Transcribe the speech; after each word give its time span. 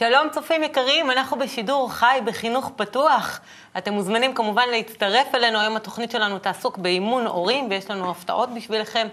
שלום 0.00 0.28
צופים 0.30 0.62
יקרים, 0.62 1.10
אנחנו 1.10 1.38
בשידור 1.38 1.92
חי 1.92 2.18
בחינוך 2.24 2.70
פתוח. 2.76 3.40
אתם 3.78 3.92
מוזמנים 3.92 4.34
כמובן 4.34 4.62
להצטרף 4.70 5.34
אלינו, 5.34 5.58
היום 5.58 5.76
התוכנית 5.76 6.10
שלנו 6.10 6.38
תעסוק 6.38 6.78
באימון 6.78 7.26
הורים 7.26 7.66
ויש 7.70 7.90
לנו 7.90 8.10
הפתעות 8.10 8.54
בשבילכם. 8.54 9.08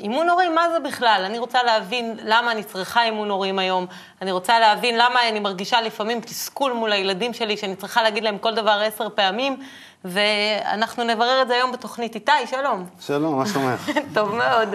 אימון 0.00 0.28
הורים, 0.28 0.54
מה 0.54 0.70
זה 0.70 0.80
בכלל? 0.80 1.22
אני 1.26 1.38
רוצה 1.38 1.62
להבין 1.62 2.16
למה 2.24 2.52
אני 2.52 2.64
צריכה 2.64 3.04
אימון 3.04 3.30
הורים 3.30 3.58
היום. 3.58 3.86
אני 4.22 4.32
רוצה 4.32 4.60
להבין 4.60 4.98
למה 4.98 5.28
אני 5.28 5.40
מרגישה 5.40 5.80
לפעמים 5.80 6.20
תסכול 6.20 6.72
מול 6.72 6.92
הילדים 6.92 7.34
שלי, 7.34 7.56
שאני 7.56 7.76
צריכה 7.76 8.02
להגיד 8.02 8.24
להם 8.24 8.38
כל 8.38 8.54
דבר 8.54 8.82
עשר 8.84 9.08
פעמים. 9.14 9.56
ואנחנו 10.04 11.04
נברר 11.04 11.42
את 11.42 11.48
זה 11.48 11.54
היום 11.54 11.72
בתוכנית. 11.72 12.14
איתי, 12.14 12.32
שלום. 12.46 12.84
שלום, 13.00 13.38
מה 13.38 13.46
שלומך? 13.46 13.90
טוב 14.14 14.34
מאוד. 14.34 14.68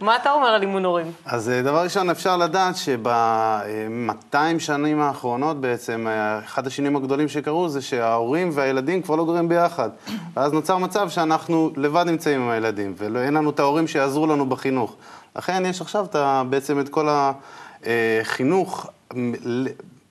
מה 0.00 0.16
אתה 0.16 0.32
אומר 0.32 0.46
על 0.46 0.62
אימון 0.62 0.84
הורים? 0.84 1.12
אז 1.24 1.50
אה, 1.50 1.62
דבר 1.62 1.82
ראשון, 1.82 2.10
אפשר 2.10 2.36
לדעת 2.36 2.76
שב-200 2.76 4.36
שנים 4.58 5.00
האחרונות 5.00 5.60
בעצם, 5.60 6.06
אה, 6.08 6.38
אחד 6.38 6.66
השינויים 6.66 6.96
הגדולים 6.96 7.28
שקרו 7.28 7.68
זה 7.68 7.82
שההורים 7.82 8.50
והילדים 8.52 9.02
כבר 9.02 9.16
לא 9.16 9.26
גרים 9.26 9.48
ביחד. 9.48 9.90
ואז 10.34 10.52
נוצר 10.52 10.78
מצב 10.78 11.08
שאנחנו 11.08 11.70
לבד 11.76 12.04
נמצאים 12.06 12.40
עם 12.40 12.48
הילדים, 12.48 12.94
ואין 12.96 13.34
לנו 13.34 13.50
את 13.50 13.60
ההורים 13.60 13.86
שיעזרו 13.86 14.26
לנו 14.26 14.46
בחינוך. 14.48 14.96
לכן 15.36 15.66
יש 15.66 15.80
עכשיו 15.80 16.06
בעצם 16.50 16.80
את 16.80 16.88
כל 16.88 17.08
החינוך, 17.10 18.86
אה, 19.16 19.20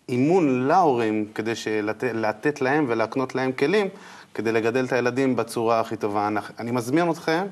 אימון 0.10 0.68
להורים, 0.68 1.26
כדי 1.36 1.54
לתת 2.14 2.62
להם 2.62 2.86
ולהקנות 2.88 3.36
להם 3.36 3.52
כלים. 3.52 3.88
כדי 4.36 4.52
לגדל 4.52 4.86
את 4.86 4.94
הילדים 4.94 5.36
בצורה 5.36 5.80
הכי 5.80 5.96
טובה. 5.96 6.30
אני 6.60 6.72
מזמין 6.72 7.12
אתכם 7.12 7.46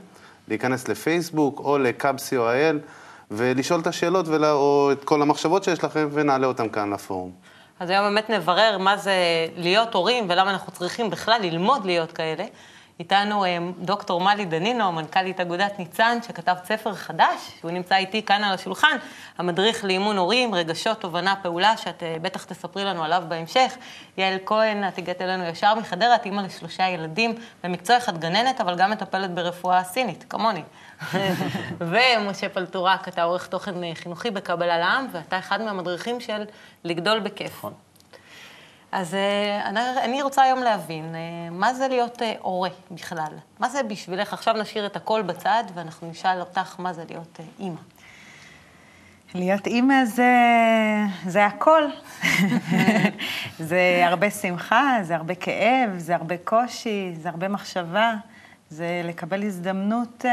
להיכנס 0.48 0.88
לפייסבוק 0.88 1.60
או 1.60 1.78
אייל 2.50 2.80
ולשאול 3.32 3.80
את 3.80 3.88
השאלות 3.88 4.28
ולה, 4.28 4.52
או 4.52 4.90
את 4.92 5.04
כל 5.04 5.22
המחשבות 5.22 5.64
שיש 5.64 5.84
לכם 5.84 6.10
ונעלה 6.12 6.48
אותן 6.48 6.70
כאן 6.70 6.94
לפורום. 6.94 7.32
אז 7.80 7.90
היום 7.90 8.04
באמת 8.04 8.30
נברר 8.30 8.78
מה 8.78 8.98
זה 8.98 9.14
להיות 9.58 9.94
הורים 9.94 10.26
ולמה 10.30 10.52
אנחנו 10.52 10.72
צריכים 10.72 11.10
בכלל 11.10 11.40
ללמוד 11.42 11.86
להיות 11.86 12.12
כאלה. 12.12 12.46
איתנו 13.00 13.46
אה, 13.46 13.58
דוקטור 13.80 14.22
מלי 14.22 14.46
דנינו, 14.46 14.92
מנכ"לית 14.92 15.40
אגודת 15.40 15.80
ניצן, 15.80 16.18
שכתב 16.28 16.56
ספר 16.66 16.94
חדש, 16.94 17.52
שהוא 17.60 17.72
נמצא 17.72 17.96
איתי 17.96 18.24
כאן 18.24 18.44
על 18.44 18.54
השולחן, 18.54 18.98
המדריך 19.38 19.86
לאימון 19.86 20.18
הורים, 20.18 20.56
רגשות, 20.56 21.02
תובנה, 21.02 21.36
פעולה, 21.42 21.78
שאת 21.78 22.04
אה, 22.04 22.16
בטח 22.22 22.44
תספרי 22.44 22.84
לנו 22.84 23.04
עליו 23.04 23.24
בהמשך. 23.28 23.74
יעל 24.18 24.38
כהן, 24.46 24.88
את 24.88 24.98
הגעת 24.98 25.22
אלינו 25.22 25.44
ישר 25.44 25.76
מחדרה, 25.76 26.16
את 26.16 26.26
אימא 26.26 26.42
לשלושה 26.42 26.88
ילדים, 26.88 27.36
במקצוע 27.64 27.98
אחד 27.98 28.18
גננת, 28.18 28.62
אבל 28.62 28.76
גם 28.76 28.92
מטפלת 28.92 29.32
ברפואה 29.32 29.84
סינית, 29.84 30.26
כמוני. 30.30 30.64
ומשה 31.80 32.50
פלטורק, 32.50 33.08
אתה 33.08 33.24
עורך 33.24 33.48
תוכן 33.48 33.84
אה, 33.84 33.92
חינוכי 33.96 34.32
בקבלה 34.32 34.78
לעם, 34.78 35.08
ואתה 35.12 35.40
אחד 35.40 35.62
מהמדריכים 35.62 36.20
של 36.20 36.44
לגדול 36.84 37.20
בכיף. 37.20 37.58
נכון. 37.58 37.74
אז 38.94 39.14
אה, 39.14 39.70
אני, 40.04 40.22
רוצה 40.22 40.42
היום 40.42 40.60
להבין, 40.60 41.16
אה, 41.16 41.50
מה 41.52 41.74
זה 41.74 41.88
להיות 41.88 42.22
אה, 42.22 42.34
הורה 42.42 42.70
בכלל? 42.92 43.34
מה 43.60 43.70
זה 43.70 43.84
בשבילך? 43.84 44.34
עכשיו 44.34 44.54
נשאיר 44.54 44.86
את 44.86 44.96
הכל 44.96 45.22
בצד 45.22 45.64
ואנחנו 45.74 46.10
נשאל 46.10 46.40
אותך 46.40 46.76
מה 46.80 46.94
זה 46.94 47.04
להיות 47.10 47.40
אימא. 47.60 47.80
להיות 49.36 49.68
אימא 49.68 50.06
זה, 50.06 50.34
זה 51.26 51.46
הכל. 51.46 51.84
זה 53.70 54.02
הרבה 54.06 54.32
שמחה, 54.32 54.98
זה 55.02 55.16
הרבה 55.16 55.36
כאב, 55.36 55.90
זה 55.98 56.16
הרבה 56.16 56.36
קושי, 56.38 57.14
זה 57.16 57.30
הרבה 57.30 57.48
מחשבה. 57.48 58.14
זה 58.70 59.02
לקבל 59.04 59.44
הזדמנות 59.44 60.26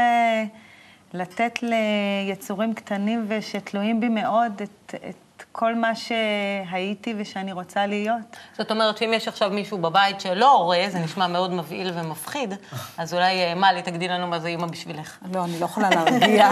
לתת 1.13 1.59
ליצורים 1.63 2.73
קטנים 2.73 3.25
ושתלויים 3.27 3.99
בי 3.99 4.09
מאוד 4.09 4.61
את, 4.61 4.95
את 5.09 5.15
כל 5.51 5.75
מה 5.75 5.91
שהייתי 5.95 7.13
ושאני 7.17 7.51
רוצה 7.51 7.85
להיות. 7.85 8.37
זאת 8.57 8.71
אומרת 8.71 8.97
שאם 8.97 9.13
יש 9.13 9.27
עכשיו 9.27 9.49
מישהו 9.49 9.77
בבית 9.77 10.21
שלא 10.21 10.51
הורה, 10.51 10.83
זה 10.89 10.99
נשמע 10.99 11.27
מאוד 11.27 11.53
מבהיל 11.53 11.91
ומפחיד, 11.95 12.53
אז 12.97 13.13
אולי 13.13 13.43
אה, 13.43 13.55
מלי, 13.55 13.81
תגדי 13.81 14.07
לנו 14.07 14.27
מה 14.27 14.39
זה 14.39 14.47
אימא 14.47 14.67
בשבילך. 14.67 15.17
לא, 15.33 15.43
אני 15.43 15.59
לא 15.59 15.65
יכולה 15.65 15.89
להרגיע. 15.89 16.49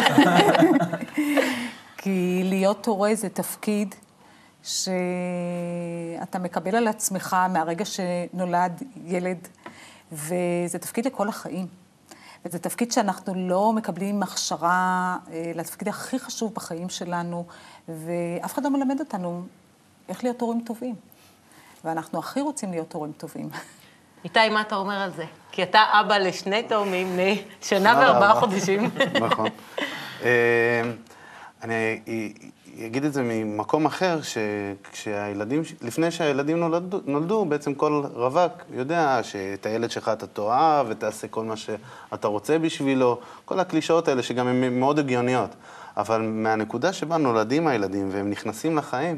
כי 1.97 2.41
להיות 2.45 2.85
הורה 2.85 3.15
זה 3.15 3.29
תפקיד 3.29 3.95
שאתה 4.63 6.39
מקבל 6.39 6.75
על 6.75 6.87
עצמך 6.87 7.35
מהרגע 7.49 7.85
שנולד 7.85 8.83
ילד, 9.05 9.47
וזה 10.11 10.79
תפקיד 10.79 11.05
לכל 11.05 11.29
החיים. 11.29 11.67
וזה 12.45 12.59
תפקיד 12.59 12.91
שאנחנו 12.91 13.33
לא 13.35 13.73
מקבלים 13.73 14.23
הכשרה 14.23 15.17
אה, 15.31 15.51
לתפקיד 15.55 15.87
הכי 15.87 16.19
חשוב 16.19 16.53
בחיים 16.53 16.89
שלנו, 16.89 17.45
ואף 17.87 18.53
אחד 18.53 18.63
לא 18.63 18.69
מלמד 18.69 18.99
אותנו 18.99 19.43
איך 20.09 20.23
להיות 20.23 20.41
הורים 20.41 20.61
טובים. 20.65 20.95
ואנחנו 21.83 22.19
הכי 22.19 22.41
רוצים 22.41 22.71
להיות 22.71 22.93
הורים 22.93 23.11
טובים. 23.11 23.49
איתי, 24.23 24.49
מה 24.49 24.61
אתה 24.61 24.75
אומר 24.75 25.01
על 25.01 25.11
זה? 25.11 25.25
כי 25.51 25.63
אתה 25.63 25.83
אבא 25.91 26.17
לשני 26.17 26.63
תאומים 26.63 27.13
בני 27.13 27.43
שנה 27.61 27.95
וארבעה 27.99 28.39
חודשים. 28.39 28.89
נכון. 29.25 29.47
אה, 30.23 30.81
אני 31.63 32.01
אגיד 32.85 33.05
את 33.05 33.13
זה 33.13 33.23
ממקום 33.23 33.85
אחר, 33.85 34.19
שכשהילדים, 34.21 35.61
לפני 35.81 36.11
שהילדים 36.11 36.59
נולדו, 36.59 36.99
נולדו, 37.05 37.45
בעצם 37.45 37.73
כל 37.73 38.03
רווק 38.13 38.51
יודע 38.73 39.19
שאת 39.23 39.65
הילד 39.65 39.91
שלך 39.91 40.09
אתה 40.13 40.27
תאהב 40.27 40.85
ותעשה 40.89 41.27
כל 41.27 41.43
מה 41.43 41.57
שאתה 41.57 42.27
רוצה 42.27 42.59
בשבילו, 42.59 43.19
כל 43.45 43.59
הקלישאות 43.59 44.07
האלה 44.07 44.23
שגם 44.23 44.47
הן 44.47 44.79
מאוד 44.79 44.99
הגיוניות. 44.99 45.49
אבל 45.97 46.21
מהנקודה 46.21 46.93
שבה 46.93 47.17
נולדים 47.17 47.67
הילדים 47.67 48.09
והם 48.11 48.29
נכנסים 48.29 48.77
לחיים, 48.77 49.17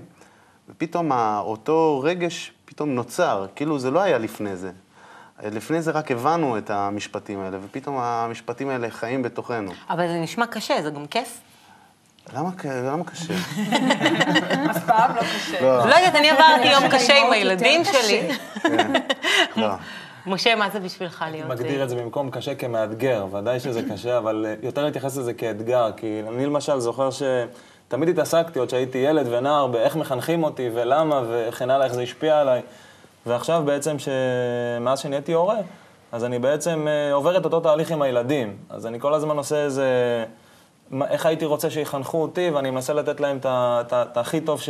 ופתאום 0.69 1.11
אותו 1.39 2.01
רגש 2.03 2.53
פתאום 2.65 2.89
נוצר, 2.89 3.45
כאילו 3.55 3.79
זה 3.79 3.91
לא 3.91 3.99
היה 3.99 4.17
לפני 4.17 4.55
זה. 4.55 4.71
לפני 5.43 5.81
זה 5.81 5.91
רק 5.91 6.11
הבנו 6.11 6.57
את 6.57 6.69
המשפטים 6.69 7.39
האלה, 7.39 7.57
ופתאום 7.65 7.97
המשפטים 7.97 8.69
האלה 8.69 8.89
חיים 8.89 9.21
בתוכנו. 9.23 9.71
אבל 9.89 10.07
זה 10.07 10.19
נשמע 10.19 10.47
קשה, 10.47 10.81
זה 10.83 10.89
גם 10.89 11.07
כיף. 11.07 11.41
למה, 12.33 12.49
למה 12.65 13.03
קשה? 13.03 13.33
אף 14.71 14.85
פעם 14.85 15.15
לא 15.15 15.21
קשה. 15.21 15.61
לא, 15.61 15.77
לא 15.77 15.95
יודעת, 15.95 16.15
אני 16.15 16.29
עברתי 16.29 16.67
יום 16.67 16.87
קשה 16.87 17.17
עם 17.17 17.33
הילדים 17.33 17.83
שלי. 17.83 18.29
כן. 18.63 18.93
לא. 19.55 19.67
משה, 20.25 20.55
מה 20.55 20.69
זה 20.69 20.79
בשבילך 20.79 21.25
להיות... 21.31 21.49
מגדיר 21.49 21.83
את 21.83 21.89
זה 21.89 21.95
במקום 21.95 22.29
קשה 22.29 22.55
כמאתגר, 22.55 23.25
ודאי 23.31 23.59
שזה 23.59 23.81
קשה, 23.91 24.17
אבל 24.17 24.45
אה, 24.49 24.55
יותר 24.61 24.85
להתייחס 24.85 25.17
לזה 25.17 25.33
כאתגר, 25.33 25.91
כי 25.97 26.21
אני 26.27 26.45
למשל 26.45 26.79
זוכר 26.79 27.09
שתמיד 27.11 28.09
התעסקתי, 28.09 28.59
עוד 28.59 28.69
שהייתי 28.69 28.97
ילד 28.97 29.27
ונער, 29.29 29.67
באיך 29.67 29.95
מחנכים 29.95 30.43
אותי 30.43 30.69
ולמה 30.73 31.21
וכן 31.29 31.69
הלאה, 31.69 31.85
איך 31.85 31.93
זה 31.93 32.01
השפיע 32.01 32.39
עליי. 32.39 32.61
ועכשיו 33.25 33.63
בעצם, 33.65 33.95
מאז 34.81 34.99
שנהייתי 34.99 35.33
הורה, 35.33 35.57
אז 36.11 36.23
אני 36.23 36.39
בעצם 36.39 36.87
אה, 36.87 37.13
עובר 37.13 37.37
את 37.37 37.45
אותו 37.45 37.59
תהליך 37.59 37.91
עם 37.91 38.01
הילדים. 38.01 38.57
אז 38.69 38.85
אני 38.85 38.99
כל 38.99 39.13
הזמן 39.13 39.37
עושה 39.37 39.63
איזה... 39.63 39.85
איך 41.09 41.25
הייתי 41.25 41.45
רוצה 41.45 41.69
שיחנכו 41.69 42.21
אותי, 42.21 42.49
ואני 42.49 42.71
מנסה 42.71 42.93
לתת 42.93 43.19
להם 43.19 43.39
את 43.43 44.17
הכי 44.17 44.41
טוב 44.41 44.61
ש, 44.61 44.69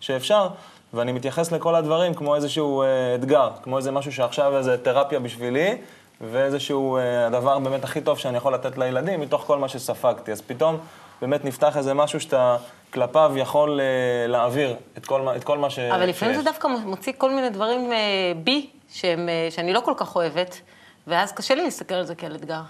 שאפשר, 0.00 0.48
ואני 0.94 1.12
מתייחס 1.12 1.52
לכל 1.52 1.74
הדברים 1.74 2.14
כמו 2.14 2.34
איזשהו 2.34 2.82
אה, 2.82 3.14
אתגר, 3.14 3.50
כמו 3.62 3.78
איזה 3.78 3.90
משהו 3.90 4.12
שעכשיו 4.12 4.56
איזה 4.56 4.78
תרפיה 4.78 5.20
בשבילי, 5.20 5.76
ואיזשהו 6.20 6.96
אה, 6.96 7.26
הדבר 7.26 7.58
באמת 7.58 7.84
הכי 7.84 8.00
טוב 8.00 8.18
שאני 8.18 8.36
יכול 8.36 8.54
לתת 8.54 8.78
לילדים 8.78 9.20
מתוך 9.20 9.42
כל 9.46 9.58
מה 9.58 9.68
שספגתי. 9.68 10.32
אז 10.32 10.40
פתאום 10.40 10.78
באמת 11.20 11.44
נפתח 11.44 11.76
איזה 11.76 11.94
משהו 11.94 12.20
שאתה 12.20 12.56
כלפיו 12.92 13.32
יכול 13.36 13.80
אה, 13.80 14.26
להעביר 14.26 14.76
את 14.98 15.06
כל, 15.06 15.36
את 15.36 15.44
כל 15.44 15.58
מה 15.58 15.70
ש... 15.70 15.78
אבל 15.78 16.08
לפעמים 16.08 16.34
זה 16.34 16.42
דווקא 16.42 16.68
מוציא 16.84 17.12
כל 17.18 17.30
מיני 17.30 17.50
דברים 17.50 17.92
אה, 17.92 17.98
בי, 18.44 18.70
שהם, 18.92 19.28
אה, 19.28 19.48
שאני 19.50 19.72
לא 19.72 19.80
כל 19.80 19.94
כך 19.96 20.16
אוהבת, 20.16 20.60
ואז 21.06 21.32
קשה 21.32 21.54
לי 21.54 21.64
להסתכל 21.64 21.94
על 21.94 22.04
זה 22.04 22.14
כעל 22.14 22.36
אתגר. 22.36 22.60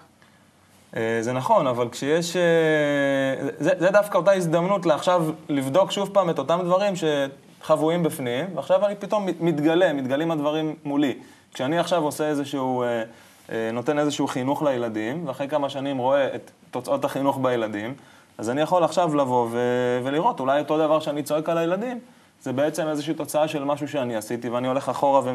אה, 0.97 1.19
זה 1.21 1.33
נכון, 1.33 1.67
אבל 1.67 1.89
כשיש... 1.89 2.37
אה, 2.37 2.43
זה, 3.59 3.71
זה 3.79 3.91
דווקא 3.91 4.19
אותה 4.19 4.33
הזדמנות 4.33 4.87
לעכשיו 4.87 5.25
לבדוק 5.49 5.91
שוב 5.91 6.11
פעם 6.13 6.31
את 6.31 6.39
אותם 6.39 6.61
דברים 6.65 6.93
שחבויים 6.97 8.03
בפנים, 8.03 8.47
ועכשיו 8.55 8.87
אני 8.87 8.95
פתאום 8.95 9.27
מתגלה, 9.41 9.93
מתגלים 9.93 10.31
הדברים 10.31 10.75
מולי. 10.85 11.15
כשאני 11.55 11.79
עכשיו 11.79 12.03
עושה 12.03 12.29
איזשהו, 12.29 12.83
אה, 12.83 13.71
נותן 13.73 13.99
איזשהו 13.99 14.27
חינוך 14.27 14.63
לילדים, 14.63 15.29
ואחרי 15.29 15.49
כמה 15.49 15.69
שנים 15.69 15.99
רואה 15.99 16.35
את 16.35 16.51
תוצאות 16.71 17.05
החינוך 17.05 17.39
בילדים, 17.43 17.95
אז 18.39 18.51
אני 18.51 18.61
יכול 18.61 18.85
עכשיו 18.85 19.15
לבוא 19.15 19.49
ו- 19.51 20.01
ולראות, 20.05 20.41
אולי 20.41 20.61
אותו 20.61 20.79
דבר 20.79 21.01
שאני 21.01 21.23
צועק 21.23 21.49
על 21.49 21.59
הילדים, 21.59 22.01
זה 22.43 22.53
בעצם 22.53 22.89
איזושהי 22.89 23.15
תוצאה 23.15 23.49
של 23.49 23.65
משהו 23.65 23.89
שאני 23.89 24.17
עשיתי, 24.17 24.49
ואני 24.49 24.69
הולך 24.69 24.89
אחורה 24.89 25.33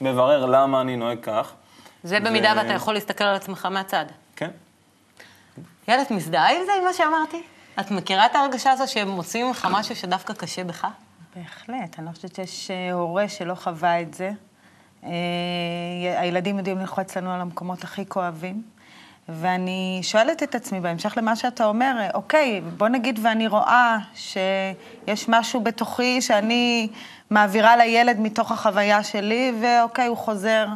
ומברר 0.00 0.46
למה 0.46 0.80
אני 0.80 0.96
נוהג 0.96 1.18
כך. 1.22 1.52
זה 2.02 2.20
במידה 2.20 2.52
ו... 2.56 2.58
ואתה 2.58 2.72
יכול 2.72 2.94
להסתכל 2.94 3.24
על 3.24 3.34
עצמך 3.34 3.66
מהצד. 3.66 4.04
כן. 4.36 4.50
יאללה, 5.88 6.02
את 6.02 6.10
מזדהה 6.10 6.50
עם 6.50 6.62
זה, 6.66 6.72
עם 6.78 6.84
מה 6.84 6.92
שאמרתי? 6.92 7.42
את 7.80 7.90
מכירה 7.90 8.26
את 8.26 8.34
ההרגשה 8.34 8.70
הזו 8.70 8.84
שהם 8.86 9.08
מוצאים 9.08 9.46
ממך 9.46 9.68
משהו 9.70 9.96
שדווקא 9.96 10.32
קשה 10.32 10.64
בך? 10.64 10.86
בהחלט, 11.36 11.98
אני 11.98 12.06
לא 12.06 12.10
חושבת 12.10 12.34
שיש 12.34 12.70
אה, 12.70 12.92
הורה 12.92 13.28
שלא 13.28 13.54
חווה 13.54 14.00
את 14.00 14.14
זה. 14.14 14.30
אה, 15.04 15.10
הילדים 16.02 16.58
יודעים 16.58 16.78
ללחוץ 16.78 17.16
לנו 17.16 17.32
על 17.32 17.40
המקומות 17.40 17.84
הכי 17.84 18.06
כואבים, 18.06 18.62
ואני 19.28 20.00
שואלת 20.02 20.42
את 20.42 20.54
עצמי, 20.54 20.80
בהמשך 20.80 21.14
למה 21.16 21.36
שאתה 21.36 21.64
אומר, 21.64 22.08
אוקיי, 22.14 22.60
בוא 22.60 22.88
נגיד 22.88 23.18
ואני 23.22 23.46
רואה 23.46 23.96
שיש 24.14 25.28
משהו 25.28 25.60
בתוכי 25.60 26.20
שאני 26.20 26.88
מעבירה 27.30 27.76
לילד 27.76 28.20
מתוך 28.20 28.52
החוויה 28.52 29.02
שלי, 29.02 29.52
ואוקיי, 29.60 30.06
הוא 30.06 30.16
חוזר 30.16 30.66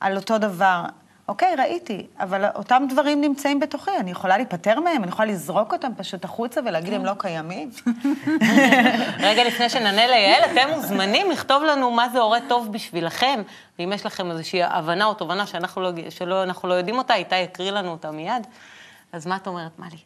על 0.00 0.16
אותו 0.16 0.38
דבר. 0.38 0.84
אוקיי, 1.28 1.54
ראיתי, 1.58 2.06
אבל 2.20 2.44
אותם 2.54 2.82
דברים 2.88 3.20
נמצאים 3.20 3.60
בתוכי, 3.60 3.90
אני 4.00 4.10
יכולה 4.10 4.36
להיפטר 4.36 4.80
מהם, 4.80 5.02
אני 5.02 5.08
יכולה 5.08 5.28
לזרוק 5.28 5.72
אותם 5.72 5.92
פשוט 5.96 6.24
החוצה 6.24 6.60
ולהגיד, 6.64 6.92
הם 6.92 7.04
לא 7.04 7.12
קיימים? 7.18 7.70
רגע 9.28 9.44
לפני 9.44 9.68
שנענה 9.68 10.06
ליעל, 10.06 10.42
אתם 10.52 10.74
מוזמנים 10.74 11.30
לכתוב 11.30 11.62
לנו 11.62 11.90
מה 11.90 12.08
זה 12.08 12.20
הורה 12.20 12.38
טוב 12.48 12.72
בשבילכם, 12.72 13.42
ואם 13.78 13.92
יש 13.92 14.06
לכם 14.06 14.30
איזושהי 14.30 14.62
הבנה 14.62 15.04
או 15.04 15.14
תובנה 15.14 15.46
שאנחנו 15.46 15.82
לא, 15.82 15.90
שלא, 16.10 16.44
לא 16.64 16.74
יודעים 16.74 16.98
אותה, 16.98 17.14
איתי 17.14 17.38
יקריא 17.38 17.70
לנו 17.70 17.90
אותה 17.90 18.10
מיד. 18.10 18.46
אז 19.12 19.26
מה 19.26 19.36
את 19.36 19.46
אומרת, 19.46 19.78
מלי? 19.78 19.98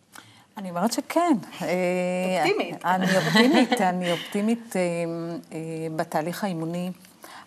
אני 0.57 0.71
אומרת 0.71 0.93
שכן. 0.93 1.33
אופטימית. 1.53 2.85
אני 2.85 3.17
אופטימית, 3.17 3.81
אני 3.81 4.13
אופטימית 4.13 4.77
אה, 4.77 4.81
אה, 5.53 5.59
בתהליך 5.97 6.45
האימוני. 6.45 6.91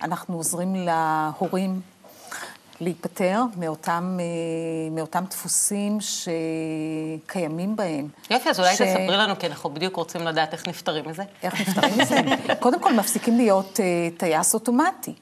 אנחנו 0.04 0.36
עוזרים 0.36 0.76
להורים 0.76 1.82
להיפטר 2.82 3.44
מאותם, 3.58 4.18
אה, 4.20 4.26
מאותם 4.92 5.24
דפוסים 5.30 5.98
שקיימים 6.02 7.76
בהם. 7.76 8.08
יופי, 8.30 8.50
אז 8.50 8.60
אולי 8.60 8.76
ש... 8.76 8.82
תספרי 8.82 9.18
לנו, 9.18 9.40
כי 9.40 9.48
אנחנו 9.48 9.70
בדיוק 9.70 9.96
רוצים 9.96 10.22
לדעת 10.22 10.54
איך 10.54 10.68
נפטרים 10.68 11.10
מזה. 11.10 11.24
איך 11.44 11.62
נפטרים 11.62 11.94
מזה? 11.98 12.16
קודם 12.60 12.80
כל, 12.80 12.94
מפסיקים 12.94 13.38
להיות 13.38 13.80
uh, 13.80 14.20
טייס 14.20 14.54
אוטומטי. 14.54 15.14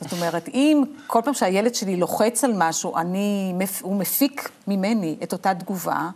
זאת 0.00 0.12
אומרת, 0.12 0.48
אם 0.48 0.82
כל 1.06 1.20
פעם 1.24 1.34
שהילד 1.34 1.74
שלי 1.74 1.96
לוחץ 1.96 2.44
על 2.44 2.52
משהו, 2.56 2.96
אני, 2.96 3.54
הוא 3.80 3.96
מפיק 3.96 4.50
ממני 4.66 5.16
את 5.22 5.32
אותה 5.32 5.54
תגובה, 5.54 6.08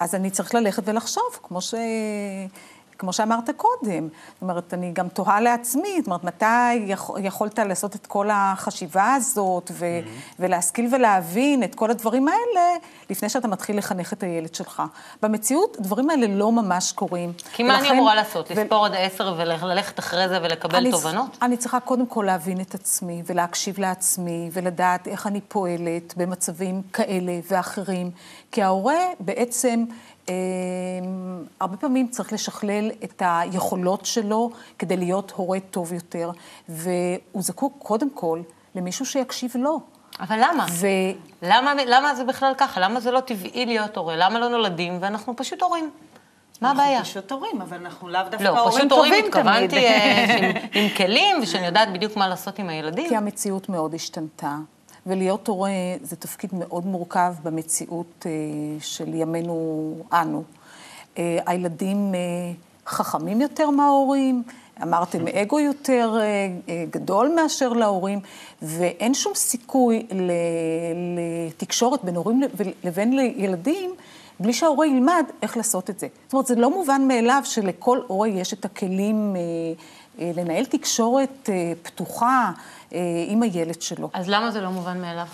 אז 0.00 0.14
אני 0.14 0.30
צריך 0.30 0.54
ללכת 0.54 0.82
ולחשוב, 0.86 1.38
כמו 1.42 1.60
ש... 1.60 1.74
כמו 3.00 3.12
שאמרת 3.12 3.50
קודם. 3.56 4.08
זאת 4.08 4.42
אומרת, 4.42 4.74
אני 4.74 4.92
גם 4.92 5.08
תוהה 5.08 5.40
לעצמי, 5.40 5.96
זאת 5.98 6.06
אומרת, 6.06 6.24
מתי 6.24 6.74
יכול, 6.74 7.24
יכולת 7.24 7.58
לעשות 7.58 7.96
את 7.96 8.06
כל 8.06 8.28
החשיבה 8.32 9.14
הזאת, 9.14 9.70
ו, 9.74 9.84
mm-hmm. 9.84 10.34
ולהשכיל 10.38 10.94
ולהבין 10.94 11.62
את 11.62 11.74
כל 11.74 11.90
הדברים 11.90 12.28
האלה, 12.28 12.76
לפני 13.10 13.28
שאתה 13.28 13.48
מתחיל 13.48 13.78
לחנך 13.78 14.12
את 14.12 14.22
הילד 14.22 14.54
שלך. 14.54 14.82
במציאות, 15.22 15.76
הדברים 15.78 16.10
האלה 16.10 16.26
לא 16.26 16.52
ממש 16.52 16.92
קורים. 16.92 17.32
כי 17.52 17.62
מה 17.62 17.78
אני 17.78 17.90
אמורה 17.90 18.14
לעשות? 18.14 18.50
ו... 18.50 18.54
לספור 18.54 18.86
עד 18.86 18.92
עשר 18.94 19.34
וללכת 19.38 19.98
אחרי 19.98 20.28
זה 20.28 20.38
ולקבל 20.42 20.76
אני, 20.76 20.90
תובנות? 20.90 21.38
אני 21.42 21.56
צריכה 21.56 21.80
קודם 21.80 22.06
כל 22.06 22.22
להבין 22.26 22.60
את 22.60 22.74
עצמי, 22.74 23.22
ולהקשיב 23.26 23.80
לעצמי, 23.80 24.50
ולדעת 24.52 25.08
איך 25.08 25.26
אני 25.26 25.40
פועלת 25.40 26.14
במצבים 26.16 26.82
כאלה 26.92 27.32
ואחרים. 27.50 28.10
כי 28.52 28.62
ההורה 28.62 29.00
בעצם... 29.20 29.84
אמ, 30.30 31.44
הרבה 31.60 31.76
פעמים 31.76 32.08
צריך 32.08 32.32
לשכלל 32.32 32.90
את 33.04 33.22
היכולות 33.26 34.06
שלו 34.06 34.50
כדי 34.78 34.96
להיות 34.96 35.32
הורה 35.36 35.60
טוב 35.60 35.92
יותר, 35.92 36.30
והוא 36.68 37.42
זקוק 37.42 37.74
קודם 37.78 38.10
כל 38.10 38.40
למישהו 38.74 39.06
שיקשיב 39.06 39.52
לו. 39.56 39.80
אבל 40.20 40.36
למה? 40.42 40.66
ו... 40.70 40.86
למה, 41.42 41.72
למה 41.86 42.14
זה 42.14 42.24
בכלל 42.24 42.52
ככה? 42.58 42.80
למה 42.80 43.00
זה 43.00 43.10
לא 43.10 43.20
טבעי 43.20 43.66
להיות 43.66 43.96
הורה? 43.96 44.16
למה 44.16 44.38
לא 44.38 44.48
נולדים 44.48 44.98
ואנחנו 45.00 45.36
פשוט 45.36 45.62
הורים? 45.62 45.90
מה 46.60 46.70
הבעיה? 46.70 46.98
אנחנו 46.98 47.10
פשוט 47.10 47.32
הורים, 47.32 47.60
אבל 47.62 47.76
אנחנו 47.76 48.08
לאו 48.08 48.20
דווקא 48.30 48.44
לא, 48.44 48.60
הורים 48.60 48.88
טובים 48.88 49.12
תמיד. 49.12 49.34
לא, 49.34 49.50
פשוט 49.50 49.52
הורים 49.52 49.64
התכוונתי 49.64 49.86
אה, 49.86 50.50
עם 50.80 50.88
כלים, 50.96 51.36
ושאני 51.42 51.66
יודעת 51.66 51.92
בדיוק 51.92 52.16
מה 52.16 52.28
לעשות 52.28 52.58
עם 52.58 52.68
הילדים. 52.68 53.08
כי 53.08 53.16
המציאות 53.16 53.68
מאוד 53.68 53.94
השתנתה. 53.94 54.56
ולהיות 55.06 55.48
הורה 55.48 55.70
זה 56.02 56.16
תפקיד 56.16 56.50
מאוד 56.52 56.86
מורכב 56.86 57.34
במציאות 57.42 58.26
אה, 58.26 58.30
של 58.80 59.14
ימינו 59.14 59.94
אנו. 60.12 60.42
אה, 61.18 61.38
הילדים 61.46 62.14
אה, 62.14 62.20
חכמים 62.86 63.40
יותר 63.40 63.70
מההורים, 63.70 64.42
אמרתם 64.82 65.28
אגו 65.28 65.60
יותר 65.60 66.20
גדול 66.90 67.32
מאשר 67.36 67.72
להורים, 67.72 68.20
ואין 68.62 69.14
שום 69.14 69.34
סיכוי 69.34 70.06
לתקשורת 71.50 72.04
בין 72.04 72.16
הורים 72.16 72.40
לבין 72.84 73.18
ילדים 73.36 73.90
בלי 74.40 74.52
שההורה 74.52 74.86
ילמד 74.86 75.24
איך 75.42 75.56
לעשות 75.56 75.90
את 75.90 75.98
זה. 75.98 76.06
זאת 76.26 76.32
אומרת, 76.32 76.46
זה 76.46 76.54
לא 76.54 76.70
מובן 76.70 77.02
מאליו 77.08 77.42
שלכל 77.44 78.00
הורה 78.06 78.28
יש 78.28 78.52
את 78.52 78.64
הכלים 78.64 79.36
לנהל 80.20 80.64
תקשורת 80.64 81.50
פתוחה. 81.82 82.50
אה, 82.94 83.24
עם 83.26 83.42
הילד 83.42 83.82
שלו. 83.82 84.10
אז 84.12 84.28
למה 84.28 84.50
זה 84.50 84.60
לא 84.60 84.70
מובן 84.70 85.00
מאליו? 85.00 85.26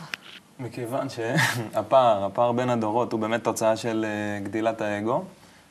מכיוון 0.58 1.06
שהפער, 1.08 2.24
הפער 2.24 2.52
בין 2.52 2.70
הדורות 2.70 3.12
הוא 3.12 3.20
באמת 3.20 3.44
תוצאה 3.44 3.76
של 3.76 4.06
אה, 4.08 4.44
גדילת 4.44 4.80
האגו. 4.80 5.22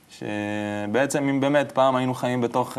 שבעצם 0.09 1.29
אם 1.29 1.39
באמת 1.39 1.71
פעם 1.71 1.95
היינו 1.95 2.13
חיים 2.13 2.41
בתוך 2.41 2.73
uh, 2.73 2.77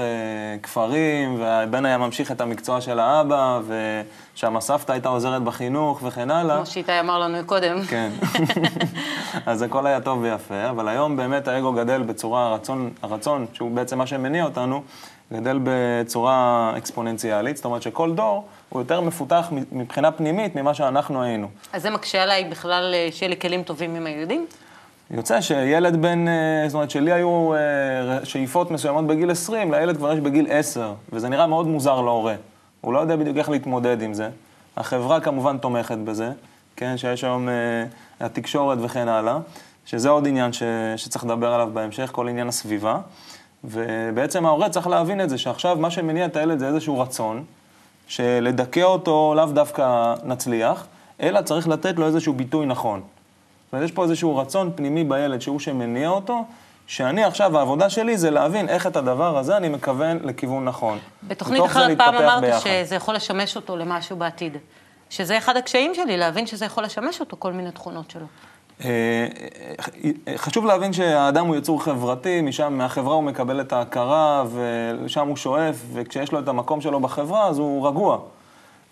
כפרים, 0.62 1.41
והבן 1.41 1.85
היה 1.85 1.99
ממשיך 1.99 2.33
את 2.33 2.41
המקצוע 2.41 2.81
של 2.81 2.99
האבא, 2.99 3.61
ושם 3.67 4.56
הסבתא 4.56 4.93
הייתה 4.93 5.09
עוזרת 5.09 5.43
בחינוך 5.43 6.00
וכן 6.03 6.31
הלאה. 6.31 6.56
כמו 6.56 6.67
שאיתי 6.67 7.00
אמר 7.00 7.19
לנו 7.19 7.38
קודם. 7.47 7.83
כן. 7.83 8.11
אז 9.47 9.62
הכל 9.62 9.87
היה 9.87 10.00
טוב 10.00 10.19
ויפה, 10.23 10.71
אבל 10.71 10.88
היום 10.88 11.17
באמת 11.17 11.49
האגו 11.49 11.73
גדל 11.73 12.03
בצורה, 12.03 12.47
הרצון, 12.47 12.91
הרצון, 13.03 13.47
שהוא 13.53 13.71
בעצם 13.71 13.99
מה 13.99 14.06
שמניע 14.06 14.44
אותנו, 14.44 14.83
גדל 15.32 15.58
בצורה 15.62 16.73
אקספוננציאלית, 16.76 17.56
זאת 17.56 17.64
אומרת 17.64 17.82
שכל 17.82 18.14
דור 18.14 18.44
הוא 18.69 18.81
יותר 18.81 19.00
מפותח 19.00 19.49
מבחינה 19.73 20.11
פנימית 20.11 20.56
ממה 20.56 20.75
שאנחנו 20.75 21.23
היינו. 21.23 21.49
אז 21.73 21.82
זה 21.82 21.90
מקשה 21.90 22.23
עליי 22.23 22.44
בכלל 22.44 22.94
אה, 22.94 23.08
שיהיה 23.12 23.31
לי 23.31 23.37
כלים 23.37 23.62
טובים 23.62 23.94
עם 23.94 24.06
הילדים? 24.06 24.46
יוצא 25.11 25.40
שילד 25.40 26.02
בן, 26.02 26.28
אה, 26.28 26.64
זאת 26.67 26.75
אומרת, 26.75 26.90
שלי 26.90 27.12
היו 27.12 27.55
אה, 27.55 28.25
שאיפות 28.25 28.70
מסוימות 28.70 29.06
בגיל 29.06 29.31
20, 29.31 29.73
לילד 29.73 29.96
כבר 29.96 30.12
יש 30.12 30.20
בגיל 30.20 30.46
10, 30.50 30.94
וזה 31.12 31.28
נראה 31.28 31.46
מאוד 31.46 31.67
מוזר 31.67 32.00
להורה. 32.00 32.34
הוא 32.81 32.93
לא 32.93 32.99
יודע 32.99 33.17
בדיוק 33.17 33.37
איך 33.37 33.49
להתמודד 33.49 34.02
עם 34.02 34.14
זה. 34.14 34.28
החברה 34.76 35.20
כמובן 35.20 35.58
תומכת 35.58 35.99
בזה, 35.99 36.31
כן, 36.76 36.96
שיש 36.96 37.25
היום 37.25 37.49
התקשורת 38.20 38.78
וכן 38.81 39.08
הלאה, 39.08 39.38
שזה 39.87 40.08
עוד 40.08 40.26
עניין 40.26 40.52
ש, 40.52 40.62
שצריך 40.97 41.25
לדבר 41.25 41.52
עליו 41.52 41.71
בהמשך, 41.73 42.11
כל 42.12 42.28
עניין 42.28 42.49
הסביבה. 42.49 42.99
ובעצם 43.66 44.46
ההורה 44.46 44.68
צריך 44.68 44.87
להבין 44.87 45.20
את 45.20 45.30
זה, 45.30 45.38
שעכשיו 45.38 45.76
מה 45.80 45.90
שמניע 45.90 46.26
את 46.26 46.37
הילד 46.37 46.58
זה 46.58 46.68
איזשהו 46.68 47.00
רצון, 47.00 47.44
שלדכא 48.06 48.82
אותו 48.82 49.35
לאו 49.37 49.46
דווקא 49.46 50.14
נצליח, 50.25 50.87
אלא 51.20 51.40
צריך 51.40 51.68
לתת 51.68 51.96
לו 51.99 52.06
איזשהו 52.06 52.32
ביטוי 52.32 52.66
נכון. 52.66 53.00
זאת 53.00 53.73
אומרת, 53.73 53.85
יש 53.85 53.92
פה 53.92 54.02
איזשהו 54.02 54.37
רצון 54.37 54.73
פנימי 54.75 55.04
בילד 55.04 55.40
שהוא 55.40 55.61
שמניע 55.61 56.08
אותו, 56.08 56.44
שאני 56.87 57.25
עכשיו, 57.25 57.58
העבודה 57.58 57.90
שלי 57.90 58.18
זה 58.18 58.30
להבין 58.30 58.68
איך 58.68 58.87
את 58.87 58.96
הדבר 58.96 59.38
הזה 59.38 59.56
אני 59.56 59.68
מכוון 59.68 60.18
לכיוון 60.23 60.64
נכון. 60.64 60.99
בתוכנית 61.23 61.64
אחרת 61.64 61.99
פעם 61.99 62.14
אמרת 62.14 62.40
ביחד. 62.40 62.70
שזה 62.85 62.94
יכול 62.94 63.14
לשמש 63.14 63.56
אותו 63.56 63.76
למשהו 63.76 64.16
בעתיד. 64.16 64.56
שזה 65.11 65.38
אחד 65.38 65.56
הקשיים 65.56 65.94
שלי, 65.94 66.16
להבין 66.16 66.46
שזה 66.46 66.64
יכול 66.64 66.85
לשמש 66.85 67.20
אותו, 67.20 67.37
כל 67.38 67.52
מיני 67.52 67.70
תכונות 67.70 68.11
שלו. 68.11 68.26
אה, 68.85 68.90
אה, 70.28 70.38
חשוב 70.38 70.66
להבין 70.66 70.92
שהאדם 70.92 71.47
הוא 71.47 71.56
יצור 71.56 71.85
חברתי, 71.85 72.40
משם, 72.40 72.73
מהחברה 72.73 73.14
הוא 73.14 73.23
מקבל 73.23 73.61
את 73.61 73.73
ההכרה 73.73 74.45
ושם 75.04 75.28
הוא 75.28 75.37
שואף, 75.37 75.76
וכשיש 75.92 76.33
לו 76.33 76.38
את 76.38 76.49
המקום 76.49 76.80
שלו 76.80 77.00
בחברה, 77.00 77.47
אז 77.47 77.59
הוא 77.59 77.88
רגוע. 77.88 78.18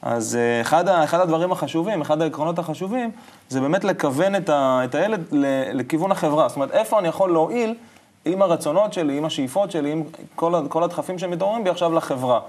אז 0.03 0.37
אה, 0.37 0.61
אחד, 0.61 0.89
אחד 0.89 1.21
הדברים 1.21 1.53
החשובים, 1.53 2.01
אחד 2.01 2.23
העקרונות 2.23 2.59
החשובים, 2.59 3.11
זה 3.49 3.61
באמת 3.61 3.85
לכוון 3.85 4.37
את, 4.37 4.49
ה, 4.49 4.81
את 4.85 4.95
הילד 4.95 5.25
לכיוון 5.73 6.13
החברה. 6.13 6.49
זאת 6.49 6.57
אומרת, 6.57 6.71
איפה 6.71 6.99
אני 6.99 7.09
יכול 7.09 7.33
להועיל 7.33 7.75
עם 8.25 8.43
הרצונות 8.43 8.93
שלי, 8.93 9.19
עם 9.19 9.25
השאיפות 9.25 9.71
שלי, 9.71 9.93
עם 9.93 10.03
כל, 10.35 10.55
כל 10.69 10.83
הדחפים 10.83 11.19
שמתעוררים 11.19 11.65
בי 11.65 11.71
עכשיו 11.71 11.93
לחברה. 11.93 12.41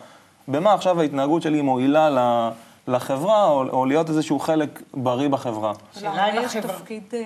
במה 0.48 0.74
עכשיו 0.74 1.01
ההתנהגות 1.01 1.42
שלי 1.42 1.62
מועילה 1.62 2.10
ל... 2.10 2.50
לחברה, 2.88 3.46
או, 3.46 3.70
או 3.70 3.86
להיות 3.86 4.10
איזשהו 4.10 4.39
חלק 4.39 4.82
בריא 4.94 5.30
בחברה. 5.30 5.74
להורים 6.01 6.42
יש 6.44 6.56
תפקיד 6.56 7.04
אה, 7.13 7.22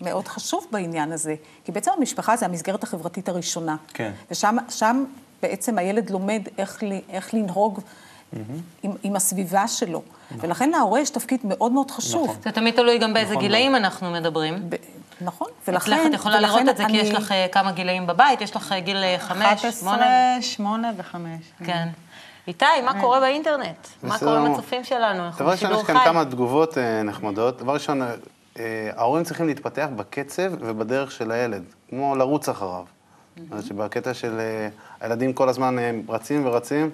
מאוד 0.00 0.28
חשוב 0.28 0.66
בעניין 0.70 1.12
הזה, 1.12 1.34
כי 1.64 1.72
בעצם 1.72 1.90
המשפחה 1.98 2.36
זה 2.36 2.46
המסגרת 2.46 2.82
החברתית 2.82 3.28
הראשונה. 3.28 3.76
כן. 3.94 4.12
ושם 4.30 5.04
בעצם 5.42 5.78
הילד 5.78 6.10
לומד 6.10 6.42
איך, 6.58 6.82
איך 7.08 7.34
לנהוג 7.34 7.78
mm-hmm. 7.78 8.36
עם, 8.82 8.92
עם 9.02 9.16
הסביבה 9.16 9.68
שלו. 9.68 10.02
נכון. 10.30 10.44
ולכן 10.44 10.70
להורה 10.70 11.00
יש 11.00 11.10
תפקיד 11.10 11.40
מאוד 11.44 11.72
מאוד 11.72 11.90
חשוב. 11.90 12.24
נכון. 12.24 12.42
זה 12.44 12.52
תמיד 12.52 12.74
תלוי 12.74 12.98
גם 12.98 13.14
באיזה 13.14 13.30
נכון 13.30 13.42
גילאים 13.42 13.72
מאוד. 13.72 13.84
אנחנו 13.84 14.10
מדברים. 14.10 14.70
ב... 14.70 14.74
נכון, 15.20 15.48
ולכן... 15.68 15.92
אצלך 15.92 16.06
את 16.06 16.14
יכולה 16.14 16.40
לראות 16.40 16.68
את 16.68 16.76
זה, 16.76 16.84
אני... 16.84 16.92
כי 16.92 16.98
יש 16.98 17.10
לך 17.10 17.32
אה, 17.32 17.46
כמה 17.52 17.72
גילאים 17.72 18.06
בבית, 18.06 18.40
יש 18.40 18.56
לך 18.56 18.74
גיל 18.84 18.96
אה, 18.96 19.16
חמש, 19.18 19.66
שמונה. 19.66 19.96
11, 19.96 20.42
שמונה 20.42 20.92
וחמש. 20.96 21.44
כן. 21.64 21.88
איתי, 22.48 22.64
מה 22.84 23.00
קורה 23.00 23.20
באינטרנט? 23.20 23.88
מה 24.02 24.18
קורה 24.18 24.38
עם 24.38 24.52
הצופים 24.52 24.84
שלנו? 24.84 25.22
דבר 25.36 25.50
ראשון, 25.50 25.72
יש 25.72 25.82
כאן 25.82 26.04
כמה 26.04 26.24
תגובות 26.24 26.78
אה, 26.78 27.02
נחמדות. 27.02 27.58
דבר 27.58 27.74
ראשון, 27.74 28.02
אה, 28.58 28.90
ההורים 28.96 29.24
צריכים 29.24 29.46
להתפתח 29.46 29.88
בקצב 29.96 30.52
ובדרך 30.60 31.12
של 31.12 31.30
הילד, 31.30 31.62
כמו 31.88 32.16
לרוץ 32.16 32.48
אחריו. 32.48 32.84
זאת 33.50 33.64
שבקטע 33.64 34.14
של 34.14 34.40
אה, 34.40 34.68
הילדים 35.00 35.32
כל 35.32 35.48
הזמן 35.48 35.76
רצים 36.08 36.46
ורצים, 36.46 36.90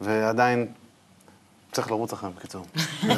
ועדיין 0.00 0.66
צריך 1.72 1.90
לרוץ 1.90 2.12
אחריהם, 2.12 2.36
בקיצור. 2.36 2.64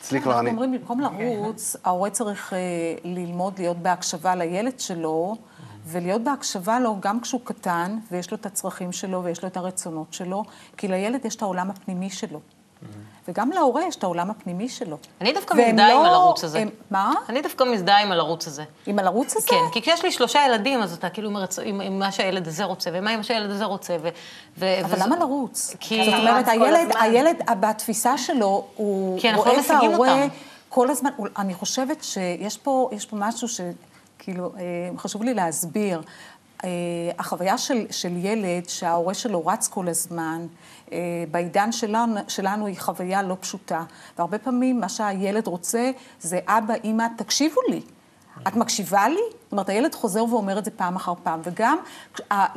אצלי 0.00 0.20
כבר 0.20 0.32
אנחנו 0.32 0.48
אני... 0.48 0.50
אומרים, 0.50 0.72
במקום 0.72 1.00
לרוץ, 1.00 1.76
ההורה 1.84 2.10
צריך 2.10 2.52
אה, 2.52 2.58
ללמוד 3.04 3.58
להיות 3.58 3.76
בהקשבה 3.76 4.34
לילד 4.34 4.80
שלו, 4.80 5.36
ולהיות 5.86 6.22
בהקשבה 6.22 6.80
לו 6.80 6.96
גם 7.00 7.20
כשהוא 7.20 7.40
קטן, 7.44 7.98
ויש 8.12 8.30
לו 8.30 8.36
את 8.36 8.46
הצרכים 8.46 8.92
שלו 8.92 9.24
ויש 9.24 9.42
לו 9.42 9.48
את 9.48 9.56
הרצונות 9.56 10.06
שלו, 10.14 10.44
כי 10.76 10.88
לילד 10.88 11.24
יש 11.24 11.36
את 11.36 11.42
העולם 11.42 11.70
הפנימי 11.70 12.10
שלו. 12.10 12.40
וגם 13.28 13.50
להורה 13.50 13.82
יש 13.86 13.96
את 13.96 14.02
העולם 14.04 14.30
הפנימי 14.30 14.68
שלו. 14.68 14.96
אני 15.20 15.32
דווקא 15.32 15.54
מזדהה 15.54 15.70
עם 15.92 16.04
לא- 16.04 16.06
הלרוץ 16.06 16.44
הזה. 16.44 16.58
הם- 16.58 16.68
מה? 16.90 17.12
אני 17.28 17.42
דווקא 17.42 17.64
מזדהה 17.64 18.00
עם 18.02 18.12
הלרוץ 18.12 18.46
הזה. 18.46 18.64
עם 18.86 18.98
הלרוץ 18.98 19.36
הזה? 19.36 19.46
כן, 19.48 19.56
כי 19.72 19.82
כשיש 19.82 20.04
לי 20.04 20.12
שלושה 20.12 20.40
ילדים, 20.46 20.82
אז 20.82 20.94
אתה 20.94 21.08
כאילו 21.10 21.28
אומר, 21.28 21.44
עם, 21.64 21.80
עם 21.80 21.98
מה 21.98 22.12
שהילד 22.12 22.48
הזה 22.48 22.64
רוצה, 22.64 22.90
ומה 22.92 23.16
מה 23.16 23.22
שהילד 23.22 23.50
הזה 23.50 23.64
רוצה, 23.64 23.96
ו... 24.02 24.08
ו 24.58 24.66
אבל 24.84 24.94
וזה- 24.94 25.04
למה 25.06 25.16
לרוץ? 25.16 25.76
כי- 25.80 26.04
זאת 26.04 26.14
אומרת, 26.14 26.48
הילד. 26.48 26.92
הילד, 27.00 27.36
בתפיסה 27.60 28.18
שלו, 28.18 28.64
הוא 28.76 29.20
כי 29.20 29.28
אנחנו 29.30 29.42
רואה 29.42 29.54
לא 29.54 29.60
את 29.60 29.64
משיגים 29.70 29.90
ההורה 29.92 30.12
אותם. 30.22 30.34
כל 30.68 30.90
הזמן. 30.90 31.10
אני 31.38 31.54
חושבת 31.54 32.04
שיש 32.04 32.56
פה, 32.58 32.90
משהו 33.12 33.48
שכאילו, 33.48 33.72
אה, 34.28 34.34
חשוב 34.96 35.22
לי 35.22 35.34
להסביר. 35.34 36.02
אה, 36.64 36.68
החוויה 37.18 37.58
של, 37.58 37.86
של 37.90 38.12
ילד 38.16 38.68
שההורה 38.68 39.14
שלו 39.14 39.46
רץ 39.46 39.68
כל 39.68 39.88
הזמן, 39.88 40.46
אה, 40.92 40.98
בעידן 41.30 41.72
שלנו, 41.72 42.20
שלנו 42.28 42.66
היא 42.66 42.76
חוויה 42.78 43.22
לא 43.22 43.36
פשוטה. 43.40 43.84
והרבה 44.18 44.38
פעמים 44.38 44.80
מה 44.80 44.88
שהילד 44.88 45.46
רוצה 45.46 45.90
זה, 46.20 46.38
אבא, 46.46 46.74
אמא, 46.84 47.06
תקשיבו 47.16 47.60
לי. 47.68 47.80
את 48.48 48.56
מקשיבה 48.56 49.08
לי? 49.08 49.20
זאת 49.42 49.52
אומרת, 49.52 49.68
הילד 49.68 49.94
חוזר 49.94 50.24
ואומר 50.24 50.58
את 50.58 50.64
זה 50.64 50.70
פעם 50.70 50.96
אחר 50.96 51.12
פעם, 51.22 51.40
וגם 51.44 51.78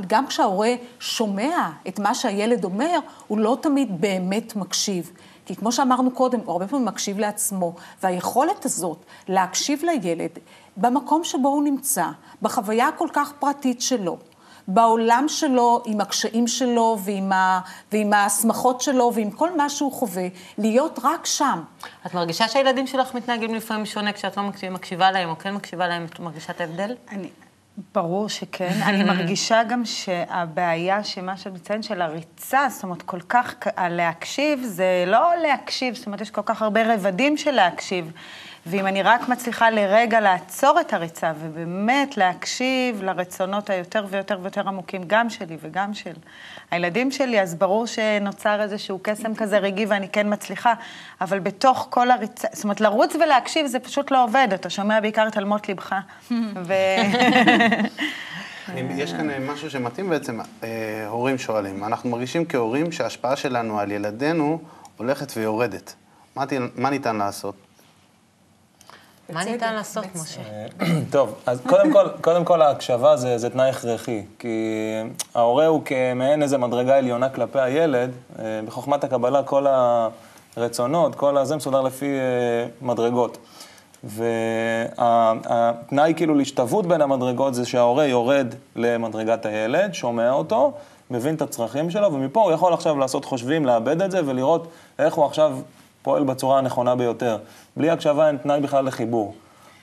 גם 0.07 0.27
כשההורה 0.27 0.73
שומע 0.99 1.69
את 1.87 1.99
מה 1.99 2.15
שהילד 2.15 2.63
אומר, 2.63 2.99
הוא 3.27 3.37
לא 3.37 3.57
תמיד 3.61 4.01
באמת 4.01 4.55
מקשיב. 4.55 5.11
כי 5.45 5.55
כמו 5.55 5.71
שאמרנו 5.71 6.11
קודם, 6.11 6.39
הוא 6.39 6.51
הרבה 6.51 6.67
פעמים 6.67 6.85
מקשיב 6.85 7.19
לעצמו, 7.19 7.73
והיכולת 8.03 8.65
הזאת 8.65 8.97
להקשיב 9.27 9.83
לילד 9.83 10.31
במקום 10.77 11.23
שבו 11.23 11.47
הוא 11.47 11.63
נמצא, 11.63 12.05
בחוויה 12.41 12.87
הכל 12.87 13.07
כך 13.13 13.31
פרטית 13.39 13.81
שלו, 13.81 14.17
בעולם 14.67 15.25
שלו, 15.27 15.81
עם 15.85 16.01
הקשיים 16.01 16.47
שלו 16.47 16.97
ועם, 17.03 17.31
ה, 17.31 17.59
ועם 17.91 18.13
השמחות 18.13 18.81
שלו 18.81 19.11
ועם 19.13 19.31
כל 19.31 19.57
מה 19.57 19.69
שהוא 19.69 19.91
חווה, 19.91 20.27
להיות 20.57 20.99
רק 21.03 21.25
שם. 21.25 21.61
את 22.05 22.13
מרגישה 22.13 22.47
שהילדים 22.47 22.87
שלך 22.87 23.15
מתנהגים 23.15 23.55
לפעמים 23.55 23.85
שונה 23.85 24.13
כשאת 24.13 24.37
לא 24.37 24.43
מקשיבה, 24.43 24.73
מקשיבה 24.73 25.11
להם, 25.11 25.29
או 25.29 25.37
כן 25.37 25.53
מקשיבה 25.53 25.87
להם, 25.87 26.05
את 26.05 26.19
מרגישה 26.19 26.53
את 26.53 26.61
ההבדל? 26.61 26.95
אני, 27.11 27.29
ברור 27.95 28.29
שכן. 28.29 28.79
אני 28.83 29.03
מרגישה 29.13 29.63
גם 29.63 29.85
שהבעיה 29.85 31.03
שמה 31.03 31.37
שאת 31.37 31.53
מציינת 31.53 31.83
של 31.83 32.01
הריצה, 32.01 32.67
זאת 32.69 32.83
אומרת, 32.83 33.01
כל 33.01 33.21
כך, 33.29 33.55
הלהקשיב 33.77 34.63
זה 34.63 35.03
לא 35.07 35.35
להקשיב, 35.41 35.95
זאת 35.95 36.05
אומרת, 36.05 36.21
יש 36.21 36.31
כל 36.31 36.41
כך 36.45 36.61
הרבה 36.61 36.93
רבדים 36.93 37.37
של 37.37 37.51
להקשיב. 37.51 38.11
ואם 38.67 38.87
אני 38.87 39.01
רק 39.01 39.29
מצליחה 39.29 39.69
לרגע 39.69 40.19
לעצור 40.19 40.79
את 40.81 40.93
הריצה 40.93 41.31
ובאמת 41.39 42.17
להקשיב 42.17 43.03
לרצונות 43.03 43.69
היותר 43.69 44.05
ויותר 44.09 44.39
ויותר 44.41 44.67
עמוקים, 44.67 45.01
גם 45.07 45.29
שלי 45.29 45.57
וגם 45.61 45.93
של 45.93 46.13
הילדים 46.71 47.11
שלי, 47.11 47.41
אז 47.41 47.55
ברור 47.55 47.85
שנוצר 47.87 48.61
איזשהו 48.61 48.99
קסם 49.03 49.35
כזה 49.35 49.57
רגעי 49.57 49.85
ואני 49.85 50.09
כן 50.09 50.33
מצליחה, 50.33 50.73
אבל 51.21 51.39
בתוך 51.39 51.87
כל 51.89 52.11
הריצה, 52.11 52.47
זאת 52.53 52.63
אומרת, 52.63 52.81
לרוץ 52.81 53.15
ולהקשיב 53.15 53.65
זה 53.67 53.79
פשוט 53.79 54.11
לא 54.11 54.23
עובד, 54.23 54.47
אתה 54.53 54.69
שומע 54.69 54.99
בעיקר 54.99 55.27
את 55.27 55.37
אלמות 55.37 55.67
ליבך. 55.67 55.95
ו... 56.65 56.73
יש 58.75 59.13
כאן 59.13 59.45
משהו 59.45 59.69
שמתאים 59.69 60.09
בעצם, 60.09 60.39
אה, 60.63 61.07
הורים 61.07 61.37
שואלים. 61.37 61.83
אנחנו 61.83 62.09
מרגישים 62.09 62.45
כהורים 62.45 62.91
שההשפעה 62.91 63.35
שלנו 63.35 63.79
על 63.79 63.91
ילדינו 63.91 64.59
הולכת 64.97 65.31
ויורדת. 65.37 65.93
מה 66.35 66.43
מה 66.75 66.89
ניתן 66.89 67.15
לעשות? 67.15 67.64
מה 69.29 69.43
ניתן 69.43 69.73
לעשות. 69.73 70.05
משה? 70.15 70.41
טוב, 71.11 71.35
אז 71.45 71.61
קודם 71.67 71.93
כל, 71.93 72.07
קודם 72.21 72.45
כל 72.45 72.61
ההקשבה 72.61 73.17
זה, 73.17 73.37
זה 73.37 73.49
תנאי 73.49 73.69
הכרחי, 73.69 74.23
כי 74.39 74.47
ההורה 75.35 75.67
הוא 75.67 75.81
כמעין 75.85 76.43
איזה 76.43 76.57
מדרגה 76.57 76.97
עליונה 76.97 77.29
כלפי 77.29 77.59
הילד, 77.59 78.11
אה, 78.39 78.59
בחוכמת 78.65 79.03
הקבלה 79.03 79.43
כל 79.43 79.65
הרצונות, 80.57 81.15
כל 81.15 81.37
הזה 81.37 81.55
מסודר 81.55 81.81
לפי 81.81 82.05
אה, 82.05 82.67
מדרגות. 82.81 83.37
והתנאי 84.97 86.13
כאילו 86.15 86.35
להשתוות 86.35 86.85
בין 86.85 87.01
המדרגות 87.01 87.53
זה 87.53 87.65
שההורה 87.65 88.05
יורד 88.05 88.47
למדרגת 88.75 89.45
הילד, 89.45 89.93
שומע 89.93 90.31
אותו, 90.31 90.73
מבין 91.11 91.35
את 91.35 91.41
הצרכים 91.41 91.89
שלו, 91.89 92.13
ומפה 92.13 92.41
הוא 92.41 92.51
יכול 92.51 92.73
עכשיו 92.73 92.97
לעשות 92.97 93.25
חושבים, 93.25 93.65
לאבד 93.65 94.01
את 94.01 94.11
זה 94.11 94.21
ולראות 94.25 94.67
איך 94.99 95.13
הוא 95.13 95.25
עכשיו 95.25 95.57
פועל 96.05 96.23
בצורה 96.23 96.57
הנכונה 96.57 96.95
ביותר. 96.95 97.37
בלי 97.77 97.89
הקשבה 97.89 98.27
אין 98.27 98.37
תנאי 98.37 98.59
בכלל 98.61 98.85
לחיבור. 98.85 99.35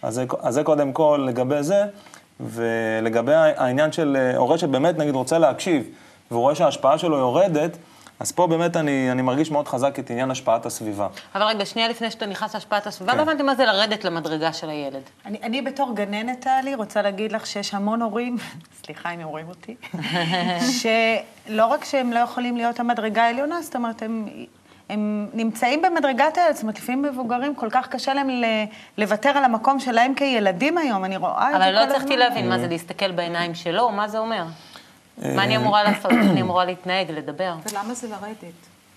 אז 0.03 0.15
זה, 0.15 0.25
אז 0.41 0.55
זה 0.55 0.65
קודם 0.65 0.93
כל 0.93 1.25
לגבי 1.29 1.63
זה, 1.63 1.85
ולגבי 2.41 3.35
העניין 3.35 3.93
של 3.93 4.17
אה, 4.21 4.37
הורה 4.37 4.59
שבאמת 4.59 4.99
נגיד 4.99 5.15
רוצה 5.15 5.39
להקשיב, 5.39 5.87
והוא 6.31 6.43
רואה 6.43 6.55
שההשפעה 6.55 6.99
שלו 6.99 7.17
יורדת, 7.17 7.77
אז 8.21 8.33
פה 8.33 8.47
באמת 8.47 8.77
אני, 8.77 9.13
אני 9.13 9.23
מרגיש 9.23 9.51
מאוד 9.51 9.69
חזק 9.69 9.99
את 9.99 10.11
עניין 10.11 10.31
השפעת 10.31 10.67
הסביבה. 10.67 11.09
אבל 11.35 11.43
רגע, 11.43 11.67
שנייה 11.67 11.89
לפני 11.89 12.11
שאתה 12.11 12.27
נכנס 12.27 12.55
להשפעת 12.55 12.87
הסביבה, 12.87 13.13
כן. 13.13 13.19
לא 13.19 13.23
הבנתי 13.23 13.43
מה 13.43 13.55
זה 13.55 13.65
לרדת 13.65 14.05
למדרגה 14.05 14.53
של 14.53 14.71
הילד. 14.71 15.03
אני, 15.27 15.39
אני 15.43 15.63
בתור 15.63 15.95
גננת, 15.95 16.41
טלי, 16.41 16.75
רוצה 16.75 17.03
להגיד 17.03 17.33
לך 17.33 17.47
שיש 17.47 17.75
המון 17.75 18.03
הורים, 18.03 18.37
סליחה 18.85 19.11
אם 19.11 19.21
הם 19.21 19.29
רואים 19.29 19.49
אותי, 19.49 19.77
שלא 20.81 21.67
רק 21.67 21.85
שהם 21.85 22.13
לא 22.13 22.19
יכולים 22.19 22.57
להיות 22.57 22.81
המדרגה 22.81 23.23
העליונה, 23.23 23.63
זאת 23.63 23.77
אומרת, 23.77 24.03
הם, 24.03 24.29
הם 24.93 25.27
נמצאים 25.35 25.83
במדרגת 25.83 26.37
הילד, 26.39 26.55
זאת 26.55 26.63
אומרת, 26.63 26.79
לפעמים 26.79 27.03
מבוגרים, 27.03 27.55
כל 27.55 27.71
כך 27.71 27.89
קשה 27.89 28.15
להם 28.15 28.31
ל- 28.31 28.45
לוותר 28.99 29.29
על 29.29 29.45
המקום 29.45 29.81
שלהם 29.81 30.15
כילדים 30.15 30.79
היום, 30.79 31.05
אני 31.05 31.17
רואה 31.17 31.33
את 31.33 31.53
זה 31.53 31.59
כל 31.59 31.63
אבל 31.63 31.77
הזמן. 31.77 31.89
לא 31.89 31.97
הצלחתי 31.97 32.17
להבין 32.17 32.49
מה 32.49 32.59
זה 32.59 32.67
להסתכל 32.67 33.11
בעיניים 33.13 33.55
שלו, 33.55 33.91
מה 33.91 34.09
זה 34.09 34.19
אומר. 34.19 34.43
מה 35.19 35.45
אני 35.45 35.57
אמורה 35.57 35.83
לעשות, 35.83 36.11
איך 36.13 36.31
אני 36.31 36.41
אמורה 36.43 36.65
להתנהג, 36.65 37.11
לדבר. 37.11 37.53
ולמה 37.73 37.95
זה 37.95 38.09
לרדת? 38.09 38.53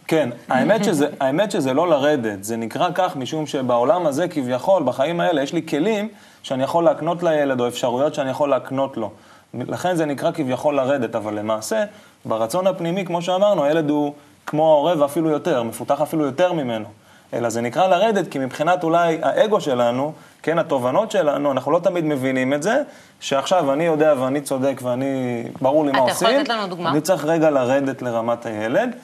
כן, 0.07 0.29
האמת 0.49 0.83
שזה, 0.83 1.07
האמת 1.19 1.51
שזה 1.51 1.73
לא 1.73 1.89
לרדת, 1.89 2.43
זה 2.43 2.57
נקרא 2.57 2.89
כך 2.95 3.15
משום 3.15 3.47
שבעולם 3.47 4.05
הזה 4.05 4.27
כביכול, 4.27 4.83
בחיים 4.83 5.19
האלה, 5.19 5.41
יש 5.43 5.53
לי 5.53 5.61
כלים 5.67 6.07
שאני 6.43 6.63
יכול 6.63 6.83
להקנות 6.83 7.23
לילד, 7.23 7.59
או 7.59 7.67
אפשרויות 7.67 8.15
שאני 8.15 8.29
יכול 8.29 8.49
להקנות 8.49 8.97
לו. 8.97 9.11
לכן 9.53 9.95
זה 9.95 10.05
נקרא 10.05 10.31
כביכול 10.31 10.75
לרדת, 10.75 11.15
אבל 11.15 11.39
למעשה, 11.39 11.83
ברצון 12.25 12.67
הפנימי, 12.67 13.05
כמו 13.05 13.21
שאמרנו, 13.21 13.63
הילד 13.63 13.89
הוא 13.89 14.13
כמו 14.45 14.71
ההורה 14.71 15.01
ואפילו 15.01 15.29
יותר, 15.29 15.63
מפותח 15.63 16.01
אפילו 16.01 16.25
יותר 16.25 16.53
ממנו. 16.53 16.85
אלא 17.33 17.49
זה 17.49 17.61
נקרא 17.61 17.87
לרדת, 17.87 18.31
כי 18.31 18.39
מבחינת 18.39 18.83
אולי 18.83 19.19
האגו 19.21 19.61
שלנו, 19.61 20.13
כן, 20.41 20.59
התובנות 20.59 21.11
שלנו, 21.11 21.51
אנחנו 21.51 21.71
לא 21.71 21.79
תמיד 21.79 22.05
מבינים 22.05 22.53
את 22.53 22.63
זה, 22.63 22.81
שעכשיו 23.19 23.73
אני 23.73 23.83
יודע 23.83 24.13
ואני 24.19 24.41
צודק 24.41 24.79
ואני, 24.83 25.43
ברור 25.61 25.85
לי 25.85 25.91
מה 25.91 25.97
אתה 25.97 26.11
עושים. 26.11 26.27
יכול 26.27 26.41
לתת 26.41 26.49
לנו 26.49 26.67
דוגמה? 26.67 26.89
אני 26.89 27.01
צריך 27.01 27.25
רגע 27.25 27.49
לרדת 27.49 28.01
לרמת 28.01 28.45
הילד. 28.45 28.95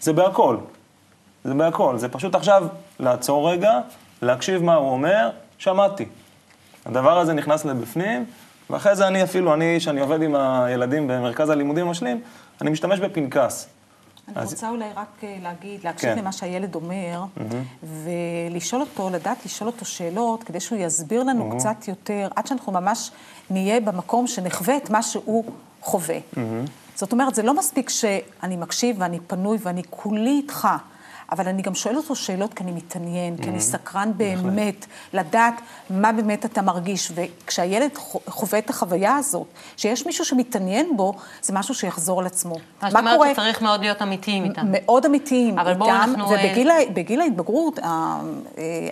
זה 0.00 0.12
בהכל. 0.12 0.56
זה 1.44 1.54
בהכל. 1.54 1.98
זה 1.98 2.08
פשוט 2.08 2.34
עכשיו 2.34 2.66
לעצור 3.00 3.50
רגע, 3.50 3.80
להקשיב 4.22 4.62
מה 4.62 4.74
הוא 4.74 4.90
אומר, 4.90 5.30
שמעתי. 5.58 6.04
הדבר 6.86 7.18
הזה 7.18 7.32
נכנס 7.32 7.64
לבפנים, 7.64 8.24
ואחרי 8.70 8.96
זה 8.96 9.06
אני 9.06 9.22
אפילו, 9.22 9.54
אני, 9.54 9.80
שאני 9.80 10.00
עובד 10.00 10.22
עם 10.22 10.34
הילדים 10.36 11.08
במרכז 11.08 11.50
הלימודים 11.50 11.86
המשלים, 11.86 12.20
אני 12.60 12.70
משתמש 12.70 13.00
בפנקס. 13.00 13.68
אני 14.28 14.42
אז- 14.42 14.52
רוצה 14.52 14.68
אולי 14.70 14.84
רק 14.96 15.24
אה, 15.24 15.36
להגיד, 15.42 15.84
להקשיב 15.84 16.10
כן. 16.14 16.18
למה 16.18 16.32
שהילד 16.32 16.74
אומר, 16.74 17.24
ולשאול 18.04 18.80
אותו, 18.80 19.10
לדעת 19.10 19.44
לשאול 19.44 19.68
אותו 19.70 19.84
שאלות, 19.84 20.44
כדי 20.44 20.60
שהוא 20.60 20.78
יסביר 20.78 21.22
לנו 21.22 21.50
קצת 21.58 21.88
יותר, 21.88 22.28
עד 22.36 22.46
שאנחנו 22.46 22.72
ממש 22.72 23.10
נהיה 23.50 23.80
במקום 23.80 24.26
שנחווה 24.26 24.76
את 24.76 24.90
מה 24.90 25.02
שהוא 25.02 25.44
חווה. 25.80 26.18
זאת 26.94 27.12
אומרת, 27.12 27.34
זה 27.34 27.42
לא 27.42 27.54
מספיק 27.54 27.88
שאני 27.90 28.56
מקשיב 28.56 28.96
ואני 28.98 29.18
פנוי 29.26 29.58
ואני 29.62 29.82
כולי 29.90 30.30
איתך. 30.30 30.68
אבל 31.32 31.48
אני 31.48 31.62
גם 31.62 31.74
שואלת 31.74 31.96
אותו 31.96 32.14
שאלות 32.16 32.54
כי 32.54 32.64
אני 32.64 32.72
מתעניין, 32.72 33.36
כי 33.36 33.48
אני 33.48 33.60
סקרן 33.60 34.12
באמת, 34.16 34.86
לדעת 35.12 35.54
מה 35.90 36.12
באמת 36.12 36.44
אתה 36.44 36.62
מרגיש. 36.62 37.12
וכשהילד 37.14 37.90
חו- 37.96 38.20
חווה 38.28 38.58
את 38.58 38.70
החוויה 38.70 39.16
הזאת, 39.16 39.46
שיש 39.76 40.06
מישהו 40.06 40.24
שמתעניין 40.24 40.96
בו, 40.96 41.12
זה 41.42 41.52
משהו 41.52 41.74
שיחזור 41.74 42.20
על 42.20 42.26
עצמו. 42.26 42.54
מה 42.82 42.90
שאת 42.90 42.96
אומרת 42.98 43.32
שצריך 43.36 43.62
מאוד 43.62 43.80
להיות 43.80 44.02
אמיתיים 44.02 44.44
איתם. 44.44 44.62
מאוד 44.68 45.06
אמיתיים 45.06 45.58
אבל 45.58 45.74
בואו 45.74 45.90
איתם, 45.90 46.00
אנחנו, 46.00 46.24
ובגיל 46.30 46.70
ה- 46.70 46.74
בגיל 46.94 47.20
ההתבגרות, 47.20 47.78
אה, 47.78 48.20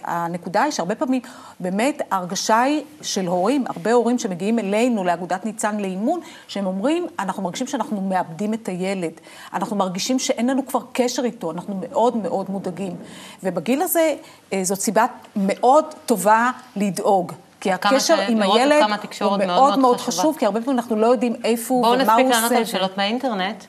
הנקודה 0.04 0.62
היא 0.62 0.72
שהרבה 0.72 0.94
פעמים, 0.94 1.22
באמת, 1.60 2.02
ההרגשה 2.10 2.60
היא 2.60 2.82
של 3.02 3.26
הורים, 3.26 3.64
הרבה 3.68 3.92
הורים 3.92 4.18
שמגיעים 4.18 4.58
אלינו, 4.58 5.04
לאגודת 5.04 5.44
ניצן 5.44 5.76
לאימון, 5.80 6.20
שהם 6.48 6.66
אומרים, 6.66 7.06
אנחנו 7.18 7.42
מרגישים 7.42 7.66
שאנחנו 7.66 8.00
מאבדים 8.00 8.54
את 8.54 8.68
הילד, 8.68 9.12
אנחנו 9.54 9.76
מרגישים 9.76 10.18
שאין 10.18 10.50
לנו 10.50 10.66
כבר 10.66 10.80
קשר 10.92 11.24
איתו, 11.24 11.50
אנחנו 11.50 11.80
מאוד 11.80 12.16
מאוד 12.24 12.50
מודאגים. 12.50 12.96
ובגיל 13.42 13.82
הזה, 13.82 14.14
אה, 14.52 14.60
זאת 14.64 14.80
סיבה 14.80 15.04
מאוד 15.36 15.84
טובה 16.06 16.50
לדאוג. 16.76 17.32
כי 17.60 17.72
הקשר 17.72 18.16
ש- 18.16 18.28
עם 18.28 18.42
הילד 18.42 18.82
הוא 18.82 18.90
מאוד 18.90 19.38
מאוד 19.38 19.46
מאוד 19.46 19.78
מאוד 19.78 19.96
חשובה. 20.00 20.18
חשוב, 20.22 20.36
כי 20.38 20.46
הרבה 20.46 20.60
פעמים 20.60 20.78
אנחנו 20.78 20.96
לא 20.96 21.06
יודעים 21.06 21.34
איפה 21.44 21.74
הוא 21.74 21.82
בואו 21.82 21.92
ומה 21.92 22.02
הוא 22.02 22.22
נספיק 22.22 22.26
עושה. 22.26 22.36
לענות 22.40 22.52
על 22.52 22.64
שאלות 22.64 22.96
מהאינטרנט, 22.96 23.64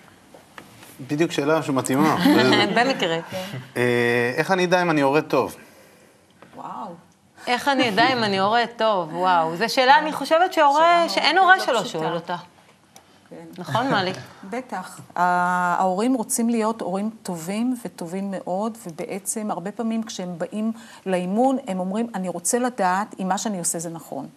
בדיוק 1.07 1.31
שאלה 1.31 1.63
שמתאימה. 1.63 2.15
במקרה. 2.75 3.17
אה, 3.77 3.81
איך 4.35 4.51
אני 4.51 4.65
אדע 4.65 4.81
אם 4.81 4.89
אני 4.89 5.01
הורה 5.01 5.21
טוב? 5.21 5.55
איך 7.47 7.67
אני 7.67 7.89
אדע 7.89 8.13
אם 8.13 8.23
אני 8.23 8.39
הורה 8.39 8.63
טוב? 8.77 9.15
וואו, 9.15 9.55
זו 9.55 9.65
שאלה, 9.67 9.99
אני 9.99 10.13
חושבת 10.13 10.53
שהורה, 10.53 11.05
שאין 11.09 11.37
הורה 11.37 11.59
שלא 11.59 11.85
שואל 11.85 12.13
אותה. 12.13 12.35
נכון, 13.57 13.91
מלי? 13.91 14.11
בטח. 14.53 14.99
ההורים 15.15 16.13
רוצים 16.13 16.49
להיות 16.49 16.81
הורים 16.81 17.09
טובים 17.23 17.75
וטובים 17.85 18.31
מאוד, 18.31 18.77
ובעצם 18.87 19.51
הרבה 19.51 19.71
פעמים 19.71 20.03
כשהם 20.03 20.37
באים 20.37 20.71
לאימון, 21.05 21.57
הם 21.67 21.79
אומרים, 21.79 22.07
אני 22.15 22.29
רוצה 22.29 22.59
לדעת 22.59 23.15
אם 23.19 23.27
מה 23.27 23.37
שאני 23.37 23.59
עושה 23.59 23.79
זה 23.79 23.89
נכון. 23.89 24.27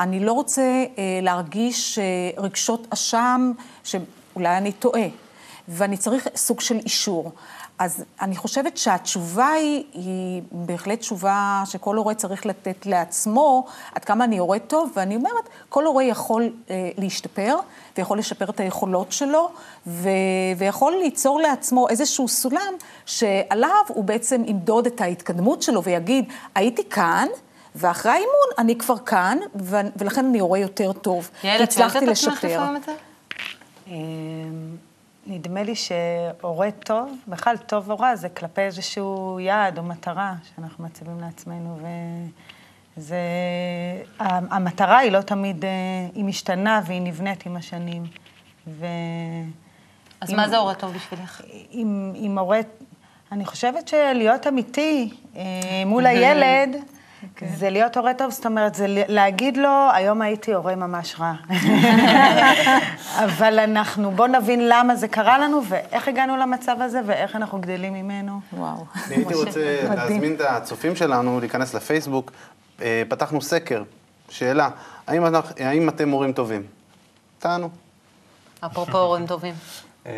אני 0.00 0.20
לא 0.20 0.32
רוצה 0.32 0.62
אה, 0.62 1.18
להרגיש 1.22 1.98
אה, 1.98 2.04
רגשות 2.42 2.86
אשם, 2.90 3.52
שאולי 3.84 4.58
אני 4.58 4.72
טועה, 4.72 5.06
ואני 5.68 5.96
צריך 5.96 6.28
סוג 6.36 6.60
של 6.60 6.76
אישור. 6.76 7.32
אז 7.82 8.04
אני 8.20 8.36
חושבת 8.36 8.76
שהתשובה 8.76 9.48
היא, 9.48 9.84
היא 9.92 10.42
בהחלט 10.52 11.00
תשובה 11.00 11.62
שכל 11.66 11.96
הורה 11.96 12.14
צריך 12.14 12.46
לתת 12.46 12.86
לעצמו, 12.86 13.66
עד 13.94 14.04
כמה 14.04 14.24
אני 14.24 14.38
הורה 14.38 14.58
טוב, 14.58 14.92
ואני 14.96 15.16
אומרת, 15.16 15.48
כל 15.68 15.84
הורה 15.86 16.04
יכול 16.04 16.52
אה, 16.70 16.90
להשתפר, 16.98 17.56
ויכול 17.96 18.18
לשפר 18.18 18.50
את 18.50 18.60
היכולות 18.60 19.12
שלו, 19.12 19.50
ו, 19.86 20.08
ויכול 20.56 20.92
ליצור 21.02 21.40
לעצמו 21.40 21.88
איזשהו 21.88 22.28
סולם 22.28 22.74
שעליו 23.06 23.84
הוא 23.88 24.04
בעצם 24.04 24.42
ימדוד 24.46 24.86
את 24.86 25.00
ההתקדמות 25.00 25.62
שלו 25.62 25.82
ויגיד, 25.82 26.24
הייתי 26.54 26.88
כאן, 26.88 27.26
ואחרי 27.74 28.12
האימון 28.12 28.48
אני 28.58 28.78
כבר 28.78 28.98
כאן, 28.98 29.38
ו- 29.60 29.80
ולכן 29.96 30.24
אני 30.24 30.38
הורה 30.38 30.58
יותר 30.58 30.92
טוב. 30.92 31.30
יעל, 31.44 31.62
את 31.62 31.72
שואלת 31.72 31.90
הצלחתי 31.90 32.04
את 32.04 32.10
עצמך 32.10 32.32
לשפר. 32.32 32.48
לפעמים 32.48 32.76
את 32.76 32.84
זה? 32.84 32.92
נדמה 35.26 35.62
לי 35.62 35.74
שהורה 35.74 36.70
טוב, 36.70 37.16
בכלל 37.28 37.56
טוב 37.56 37.90
או 37.90 37.96
רע, 37.98 38.16
זה 38.16 38.28
כלפי 38.28 38.60
איזשהו 38.60 39.40
יעד 39.40 39.78
או 39.78 39.82
מטרה 39.82 40.34
שאנחנו 40.56 40.84
מציבים 40.84 41.20
לעצמנו, 41.20 41.78
וזה... 42.96 43.16
המטרה 44.18 44.98
היא 44.98 45.12
לא 45.12 45.20
תמיד, 45.20 45.64
אה, 45.64 45.70
היא 46.14 46.24
משתנה 46.24 46.80
והיא 46.86 47.02
נבנית 47.02 47.46
עם 47.46 47.56
השנים. 47.56 48.02
ו... 48.66 48.86
אז 50.20 50.30
אם- 50.30 50.36
מה 50.36 50.48
זה 50.48 50.56
הורה 50.58 50.74
טוב 50.74 50.92
בשבילך? 50.94 51.42
עם, 51.70 52.12
עם 52.16 52.38
הורה, 52.38 52.60
אני 53.32 53.44
חושבת 53.44 53.88
שלהיות 53.88 54.46
אמיתי 54.46 55.10
אה, 55.36 55.42
מול 55.86 56.06
הילד, 56.06 56.76
זה 57.56 57.70
להיות 57.70 57.96
הורה 57.96 58.14
טוב, 58.14 58.30
זאת 58.30 58.46
אומרת, 58.46 58.74
זה 58.74 58.86
להגיד 58.88 59.56
לו, 59.56 59.88
היום 59.92 60.22
הייתי 60.22 60.54
הורה 60.54 60.76
ממש 60.76 61.16
רע. 61.20 61.32
אבל 63.24 63.58
אנחנו, 63.58 64.10
בוא 64.10 64.26
נבין 64.26 64.68
למה 64.68 64.96
זה 64.96 65.08
קרה 65.08 65.38
לנו, 65.38 65.62
ואיך 65.68 66.08
הגענו 66.08 66.36
למצב 66.36 66.76
הזה, 66.80 67.00
ואיך 67.06 67.36
אנחנו 67.36 67.60
גדלים 67.60 67.92
ממנו. 67.92 68.40
וואו. 68.52 68.84
אני 69.06 69.16
הייתי 69.16 69.34
רוצה 69.34 69.84
להזמין 69.94 70.34
את 70.34 70.40
הצופים 70.40 70.96
שלנו 70.96 71.40
להיכנס 71.40 71.74
לפייסבוק. 71.74 72.32
אה, 72.82 73.02
פתחנו 73.08 73.42
סקר, 73.42 73.82
שאלה, 74.28 74.68
האם, 75.06 75.26
אנחנו, 75.26 75.54
האם 75.58 75.88
אתם 75.88 76.10
הורים 76.10 76.32
טובים? 76.32 76.62
תענו. 77.38 77.68
אפרופו 78.66 78.98
הורים 78.98 79.26
טובים. 79.26 79.54
אה, 80.06 80.12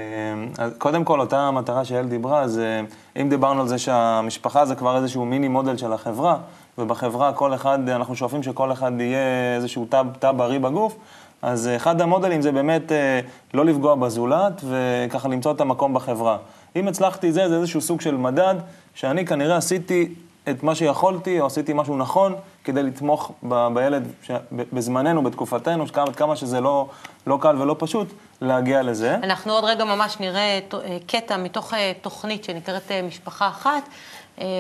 אז 0.59 0.73
קודם 0.79 1.05
כל, 1.05 1.21
אותה 1.21 1.51
מטרה 1.51 1.85
שיעל 1.85 2.07
דיברה, 2.07 2.41
אז 2.41 2.59
אה, 2.59 2.81
אם 3.23 3.29
דיברנו 3.29 3.61
על 3.61 3.69
זה 3.69 3.79
שהמשפחה 3.79 4.67
זה 4.67 4.75
כבר 4.75 4.97
איזשהו 4.97 5.25
מיני 5.25 5.49
מודל 5.49 5.77
של 5.77 5.93
החברה, 5.93 6.37
ובחברה 6.79 7.33
כל 7.33 7.55
אחד, 7.55 7.89
אנחנו 7.89 8.17
שואפים 8.17 8.43
שכל 8.43 8.73
אחד 8.73 8.93
יהיה 8.99 9.57
איזשהו 9.57 9.87
תא, 9.89 10.03
תא 10.19 10.33
בריא 10.33 10.59
בגוף, 10.59 10.97
אז 11.43 11.69
אה, 11.69 11.77
אחד 11.77 12.01
המודלים 12.01 12.43
זה 12.43 12.53
באמת 12.53 12.93
אה, 12.93 13.21
לא 13.55 13.65
לפגוע 13.65 13.95
בזולת, 13.95 14.65
וככה 14.69 15.29
למצוא 15.29 15.53
את 15.53 15.61
המקום 15.61 15.95
בחברה. 15.95 16.37
אם 16.77 16.89
הצלחתי 16.89 17.33
זה, 17.33 17.49
זה 17.49 17.57
איזשהו 17.57 17.81
סוג 17.81 18.01
של 18.01 18.17
מדד, 18.17 18.55
שאני 18.95 19.27
כנראה 19.27 19.57
עשיתי 19.57 20.15
את 20.51 20.63
מה 20.63 20.75
שיכולתי, 20.75 21.41
או 21.41 21.47
עשיתי 21.47 21.73
משהו 21.73 21.97
נכון, 21.97 22.35
כדי 22.65 22.83
לתמוך 22.83 23.33
ב- 23.49 23.69
בילד 23.75 24.09
ש... 24.23 24.31
ב- 24.31 24.63
בזמננו, 24.73 25.23
בתקופתנו, 25.23 25.87
שכמה, 25.87 26.13
כמה 26.13 26.37
שזה 26.37 26.61
לא, 26.61 26.89
לא 27.27 27.39
קל 27.41 27.63
ולא 27.63 27.77
פשוט 27.79 28.09
להגיע 28.41 28.83
לזה. 28.83 29.15
אנחנו 29.23 29.53
עוד 29.53 29.65
רגע 29.65 29.85
ממש 29.85 30.17
נראה 30.21 30.41
אה, 30.75 30.99
קטע 31.07 31.37
מתוך 31.37 31.75
אה, 31.75 31.93
תוכנית 32.03 32.45
שנקראת 32.45 32.91
אה, 32.91 33.03
משפחה 33.03 33.49
אחת, 33.49 33.89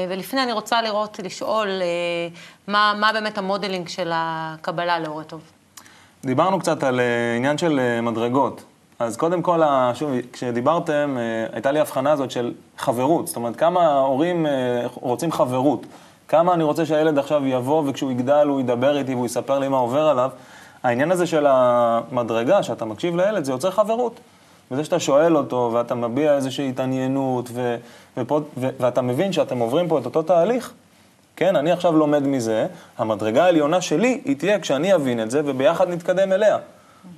ולפני 0.08 0.42
אני 0.42 0.52
רוצה 0.52 0.82
לראות, 0.82 1.20
לשאול 1.24 1.68
מה, 2.68 2.94
מה 3.00 3.12
באמת 3.12 3.38
המודלינג 3.38 3.88
של 3.88 4.10
הקבלה 4.14 4.98
להורה 4.98 5.24
טוב. 5.24 5.40
דיברנו 6.24 6.58
קצת 6.58 6.82
על 6.82 7.00
עניין 7.36 7.58
של 7.58 8.00
מדרגות. 8.02 8.64
אז 8.98 9.16
קודם 9.16 9.42
כל, 9.42 9.60
שוב, 9.94 10.10
כשדיברתם, 10.32 11.16
אה, 11.18 11.46
הייתה 11.52 11.72
לי 11.72 11.80
הבחנה 11.80 12.12
הזאת 12.12 12.30
של 12.30 12.52
חברות. 12.78 13.26
זאת 13.26 13.36
אומרת, 13.36 13.56
כמה 13.56 13.86
ההורים 13.86 14.46
אה, 14.46 14.86
רוצים 14.94 15.32
חברות. 15.32 15.86
כמה 16.28 16.54
אני 16.54 16.64
רוצה 16.64 16.86
שהילד 16.86 17.18
עכשיו 17.18 17.46
יבוא 17.46 17.82
וכשהוא 17.86 18.10
יגדל 18.10 18.46
הוא 18.48 18.60
ידבר 18.60 18.98
איתי 18.98 19.14
והוא 19.14 19.26
יספר 19.26 19.58
לי 19.58 19.68
מה 19.68 19.76
עובר 19.76 20.08
עליו. 20.08 20.30
העניין 20.82 21.12
הזה 21.12 21.26
של 21.26 21.46
המדרגה, 21.48 22.62
שאתה 22.62 22.84
מקשיב 22.84 23.16
לילד, 23.16 23.44
זה 23.44 23.52
יוצר 23.52 23.70
חברות. 23.70 24.20
וזה 24.70 24.84
שאתה 24.84 25.00
שואל 25.00 25.36
אותו 25.36 25.70
ואתה 25.74 25.94
מביע 25.94 26.34
איזושהי 26.34 26.68
התעניינות 26.68 27.48
ו- 27.52 27.76
ופה, 28.16 28.40
ו- 28.56 28.68
ואתה 28.80 29.02
מבין 29.02 29.32
שאתם 29.32 29.58
עוברים 29.58 29.88
פה 29.88 29.98
את 29.98 30.04
אותו 30.04 30.22
תהליך, 30.22 30.72
כן, 31.36 31.56
אני 31.56 31.72
עכשיו 31.72 31.96
לומד 31.96 32.26
מזה, 32.26 32.66
המדרגה 32.98 33.44
העליונה 33.44 33.80
שלי 33.80 34.20
היא 34.24 34.36
תהיה 34.36 34.60
כשאני 34.60 34.94
אבין 34.94 35.22
את 35.22 35.30
זה 35.30 35.40
וביחד 35.44 35.88
נתקדם 35.88 36.32
אליה. 36.32 36.58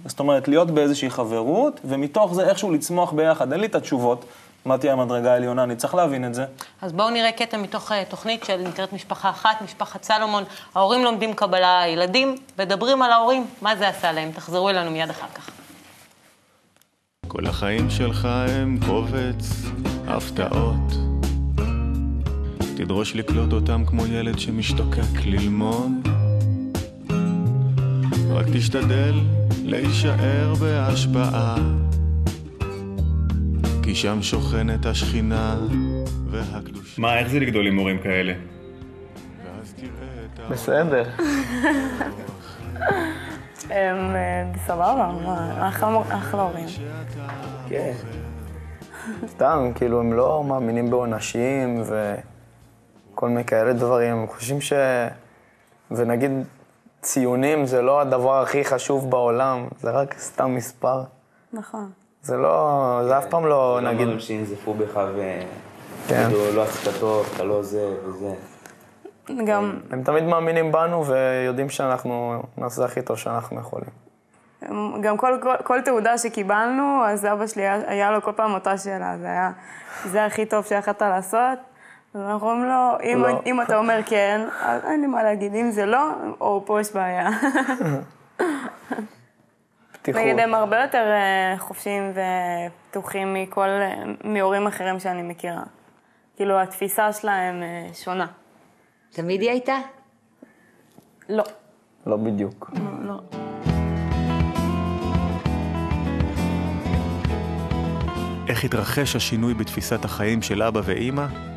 זאת 0.07 0.20
אומרת, 0.20 0.49
להיות 0.49 0.70
באיזושהי 0.70 1.11
חברות, 1.11 1.81
ומתוך 1.85 2.35
זה 2.35 2.49
איכשהו 2.49 2.70
לצמוח 2.70 3.12
ביחד. 3.12 3.53
אין 3.53 3.61
לי 3.61 3.66
את 3.66 3.75
התשובות, 3.75 4.25
מה 4.64 4.79
תהיה 4.79 4.92
המדרגה 4.92 5.33
העליונה, 5.33 5.62
אני 5.62 5.77
צריך 5.77 5.94
להבין 5.94 6.25
את 6.25 6.35
זה. 6.35 6.44
אז 6.83 6.92
בואו 6.92 7.11
נראה 7.11 7.33
קטע 7.33 7.57
מתוך 7.57 7.92
אה, 7.92 8.05
תוכנית 8.09 8.44
שנקראת 8.44 8.92
משפחה 8.92 9.31
אחת, 9.31 9.62
משפחת 9.64 10.03
סלומון. 10.03 10.44
ההורים 10.75 11.05
לומדים 11.05 11.35
קבלה, 11.35 11.81
הילדים 11.81 12.37
מדברים 12.59 13.03
על 13.03 13.12
ההורים, 13.12 13.46
מה 13.62 13.77
זה 13.77 13.88
עשה 13.88 14.12
להם. 14.12 14.31
תחזרו 14.33 14.68
אלינו 14.70 14.90
מיד 14.90 15.11
אחר 15.11 15.27
כך. 15.35 15.51
כל 17.29 17.46
החיים 17.46 17.90
שלך 17.90 18.29
הם 18.49 18.79
קובץ 18.87 19.62
הפתעות. 20.07 20.92
תדרוש 22.77 23.16
לקלוט 23.16 23.53
אותם 23.53 23.85
כמו 23.87 24.07
ילד 24.07 24.38
שמשתוקק 24.38 25.25
ללמוד. 25.25 25.92
רק 28.31 28.46
תשתדל 28.53 29.14
להישאר 29.67 30.55
בהשפעה. 30.61 31.57
כי 33.83 33.95
שם 33.95 34.23
שוכנת 34.23 34.87
השכינה 34.87 35.57
והקדושה. 36.31 37.01
מה, 37.03 37.19
איך 37.19 37.29
זה 37.29 37.41
לגדול 37.41 37.67
עם 37.67 37.77
הורים 37.77 37.99
כאלה? 37.99 38.33
בסדר. 40.51 41.05
הם 43.71 44.15
אה, 44.15 44.51
סבבה, 44.67 45.13
מה, 45.25 45.69
אחלה 45.69 46.01
אחלה 46.09 46.43
הורים. 46.43 46.67
כן. 47.69 47.93
סתם, 49.27 49.71
כאילו, 49.75 50.01
הם 50.01 50.13
לא 50.13 50.45
מאמינים 50.45 50.91
בעונשים 50.91 51.83
וכל 51.83 53.29
מיני 53.29 53.45
כאלה 53.45 53.73
דברים. 53.73 54.17
הם 54.17 54.27
חושבים 54.27 54.61
ש... 54.61 54.73
ונגיד, 55.91 56.31
ציונים 57.01 57.67
זה 57.67 57.83
לא 57.83 58.01
הדבר 58.01 58.43
הכי 58.43 58.65
חשוב 58.65 59.11
בעולם, 59.11 59.67
זה 59.81 59.91
רק 59.91 60.19
סתם 60.19 60.55
מספר. 60.55 61.03
נכון. 61.53 61.91
זה 62.23 62.37
לא... 62.37 63.01
זה 63.09 63.19
אף 63.19 63.27
פעם 63.27 63.47
לא, 63.47 63.83
לא 63.83 63.91
נגיד... 63.91 64.07
אמרנו 64.07 64.21
שינזפו 64.21 64.75
בך 64.75 64.95
כן. 64.95 66.29
ויגידו, 66.29 66.57
לא 66.57 66.63
עשית 66.63 66.95
טוב, 67.01 67.33
אתה 67.35 67.45
לא 67.45 67.63
זה 67.63 67.95
וזה. 68.05 68.35
גם, 69.47 69.81
הם 69.91 70.03
תמיד 70.03 70.25
מאמינים 70.25 70.73
בנו 70.73 71.07
ויודעים 71.07 71.71
שאנחנו 71.71 72.43
נעשה 72.57 72.85
הכי 72.85 73.03
טוב 73.03 73.17
שאנחנו 73.17 73.61
יכולים. 73.61 73.91
גם 75.01 75.17
כל, 75.17 75.39
כל, 75.43 75.55
כל 75.65 75.81
תעודה 75.81 76.19
שקיבלנו, 76.19 77.03
אז 77.07 77.27
אבא 77.27 77.47
שלי 77.47 77.63
היה, 77.63 77.81
היה 77.87 78.11
לו 78.11 78.23
כל 78.23 78.33
פעם 78.37 78.55
אותה 78.55 78.79
שאלה, 78.79 79.19
זה 79.19 79.27
היה, 79.27 79.51
זה 80.05 80.25
הכי 80.25 80.47
טוב 80.47 80.65
שיכולת 80.65 81.03
לעשות. 81.03 81.59
אז 82.17 82.23
אנחנו 82.23 82.51
אומרים 82.51 82.69
לו, 82.69 82.97
אם, 83.03 83.23
לא. 83.23 83.43
אם 83.47 83.63
אתה 83.63 83.77
אומר 83.77 84.01
כן, 84.07 84.41
אז 84.61 84.85
אין 84.85 85.01
לי 85.01 85.07
מה 85.07 85.23
להגיד, 85.23 85.55
אם 85.55 85.71
זה 85.71 85.87
לא, 85.87 86.11
או 86.41 86.63
פה 86.67 86.81
יש 86.81 86.93
בעיה. 86.93 87.31
פתיחות. 89.93 90.23
נגיד, 90.23 90.39
הם 90.39 90.55
הרבה 90.55 90.81
יותר 90.81 91.13
אה, 91.13 91.55
חופשיים 91.59 92.13
ופתוחים 92.13 93.35
מכל, 93.35 93.69
אה, 93.69 94.03
מהורים 94.25 94.67
אחרים 94.67 95.01
שאני 95.01 95.23
מכירה. 95.23 95.63
כאילו, 96.37 96.61
התפיסה 96.61 97.13
שלהם 97.13 97.63
אה, 97.63 97.89
שונה. 97.95 98.27
תמיד 99.11 99.41
היא 99.41 99.51
הייתה? 99.51 99.77
לא. 101.29 101.45
לא 102.07 102.17
בדיוק. 102.17 102.71
לא. 103.03 103.21
איך 108.49 108.65
התרחש 108.65 109.17
השינוי 109.17 109.55
בתפיסת 109.55 110.05
החיים 110.05 110.43
של 110.43 110.63
אבא 110.63 110.81
ואימא? 110.85 111.56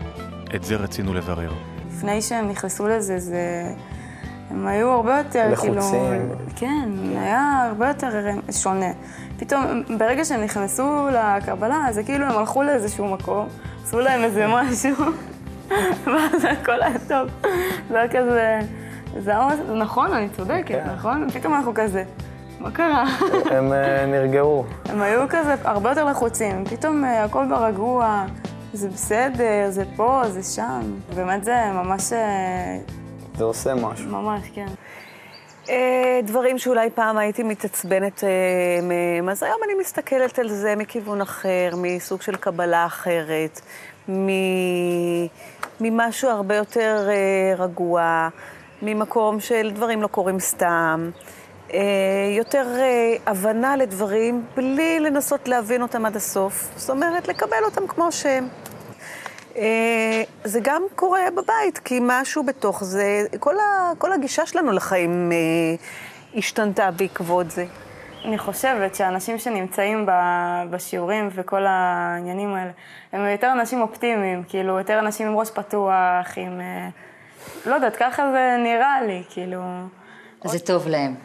את 0.56 0.64
זה 0.64 0.76
רצינו 0.76 1.14
לברר. 1.14 1.54
לפני 1.88 2.22
שהם 2.22 2.50
נכנסו 2.50 2.88
לזה, 2.88 3.20
זה... 3.20 3.64
הם 4.50 4.68
היו 4.68 4.90
הרבה 4.90 5.18
יותר, 5.18 5.56
כאילו... 5.62 5.76
לחוצים. 5.76 6.32
כן, 6.56 6.90
היה 7.16 7.66
הרבה 7.70 7.88
יותר 7.88 8.10
שונה. 8.52 8.92
פתאום, 9.40 9.84
ברגע 9.98 10.26
שהם 10.26 10.42
נכנסו 10.42 11.08
לקבלה, 11.12 11.88
זה 11.92 12.04
כאילו 12.04 12.26
הם 12.26 12.38
הלכו 12.38 12.64
לאיזשהו 12.64 13.08
מקום, 13.08 13.48
עשו 13.84 14.00
להם 14.00 14.24
איזה 14.24 14.48
משהו, 14.48 15.06
ואז 16.14 16.44
הכל 16.44 16.82
היה 16.84 17.00
טוב. 17.08 17.30
זה 17.90 17.98
היה 17.98 18.08
כזה, 18.08 18.60
זה 19.20 19.32
היה 19.32 19.48
נכון, 19.76 20.14
אני 20.14 20.30
צודקת, 20.30 20.80
נכון? 20.96 21.30
פתאום 21.30 21.54
אנחנו 21.54 21.72
כזה, 21.76 22.04
מה 22.60 22.72
קרה? 22.72 23.06
הם 23.52 23.74
אה, 23.74 24.06
נרגעו. 24.06 24.66
הם 24.86 25.02
היו 25.02 25.22
כזה 25.30 25.56
הרבה 25.64 25.90
יותר 25.90 26.06
לחוצים, 26.06 26.66
פתאום 26.66 27.06
אה, 27.06 27.24
הכל 27.24 27.46
ברגוע, 27.50 28.26
זה 28.74 28.90
בסדר, 28.90 29.70
זה 29.70 29.84
פה, 29.96 30.22
זה 30.28 30.44
שם. 30.44 30.82
באמת 31.16 31.44
זה 31.44 31.56
ממש, 31.74 32.14
אה, 32.14 32.78
זה 33.38 33.44
עושה 33.44 33.76
משהו. 33.76 34.10
ממש, 34.10 34.42
כן. 34.56 34.68
אה, 35.70 36.20
דברים 36.24 36.58
שאולי 36.58 36.90
פעם 36.90 37.18
הייתי 37.18 37.44
מתעצבנת 37.44 38.24
אה, 38.24 38.30
מהם, 38.82 39.30
אז 39.30 39.44
היום 39.44 39.58
אני 39.66 39.74
מסתכלת 39.80 40.40
על 40.40 40.50
זה 40.50 40.76
מכיוון 40.76 41.22
אחר, 41.22 41.70
מסוג 41.78 42.22
של 42.22 42.36
קבלה 42.36 42.86
אחרת, 42.86 43.62
מ- 44.10 45.26
ממשהו 45.82 46.30
הרבה 46.30 46.56
יותר 46.56 47.10
רגוע, 47.58 48.30
ממקום 48.82 49.40
של 49.40 49.72
דברים 49.74 50.02
לא 50.02 50.08
קורים 50.08 50.40
סתם, 50.40 51.10
יותר 52.38 52.68
אה, 52.80 53.16
הבנה 53.26 53.76
לדברים 53.76 54.46
בלי 54.56 55.00
לנסות 55.00 55.48
להבין 55.48 55.82
אותם 55.82 56.06
עד 56.06 56.16
הסוף. 56.16 56.72
זאת 56.76 56.90
אומרת, 56.90 57.28
לקבל 57.28 57.64
אותם 57.66 57.88
כמו 57.88 58.12
שהם. 58.12 58.48
אה, 59.56 60.24
זה 60.44 60.60
גם 60.64 60.82
קורה 60.96 61.22
בבית, 61.38 61.78
כי 61.78 62.00
משהו 62.02 62.44
בתוך 62.44 62.84
זה, 62.84 63.26
כל, 63.40 63.60
ה, 63.60 63.92
כל 63.98 64.14
הגישה 64.14 64.46
שלנו 64.46 64.72
לחיים 64.72 65.32
אה, 65.32 65.38
השתנתה 66.36 66.92
בעקבות 66.92 67.52
זה. 67.52 67.66
אני 68.26 68.38
חושבת 68.38 68.96
שאנשים 68.96 69.38
שנמצאים 69.40 70.06
בשיעורים 70.70 71.30
וכל 71.32 71.66
העניינים 71.66 72.54
האלה, 72.54 72.72
הם 73.12 73.28
יותר 73.32 73.52
אנשים 73.52 73.82
אופטימיים, 73.82 74.44
כאילו, 74.48 74.78
יותר 74.78 75.00
אנשים 75.00 75.28
עם 75.28 75.36
ראש 75.36 75.50
פתוח, 75.52 76.38
עם... 76.38 76.62
אה, 76.62 76.90
לא 77.66 77.76
יודעת, 77.76 77.96
ככה 77.96 78.32
זה 78.32 78.56
נראה 78.64 79.02
לי, 79.02 79.24
כאילו... 79.30 79.62
אז 80.46 80.52
זה 80.52 80.60
טוב 80.60 80.88
להם. 80.88 81.16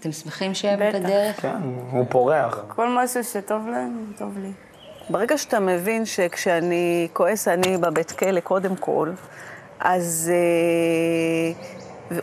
אתם 0.00 0.12
שמחים 0.12 0.54
שהם 0.54 0.78
בטח. 0.78 0.98
בדרך? 0.98 1.40
כן, 1.40 1.56
הוא 1.90 2.06
פורח. 2.08 2.64
כל 2.68 2.88
משהו 2.88 3.24
שטוב 3.24 3.68
להם, 3.68 4.12
טוב 4.18 4.38
לי. 4.38 4.52
ברגע 5.10 5.38
שאתה 5.38 5.60
מבין 5.60 6.04
שכשאני 6.04 7.08
כועס 7.12 7.48
אני 7.48 7.76
בבית 7.76 8.12
כלא 8.12 8.40
קודם 8.40 8.76
כל, 8.76 9.12
אז... 9.80 10.32
אה, 10.34 11.52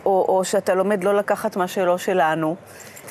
או, 0.06 0.24
או 0.28 0.44
שאתה 0.44 0.74
לומד 0.74 1.04
לא 1.04 1.14
לקחת 1.14 1.56
מה 1.56 1.68
שלא 1.68 1.98
שלנו, 1.98 2.56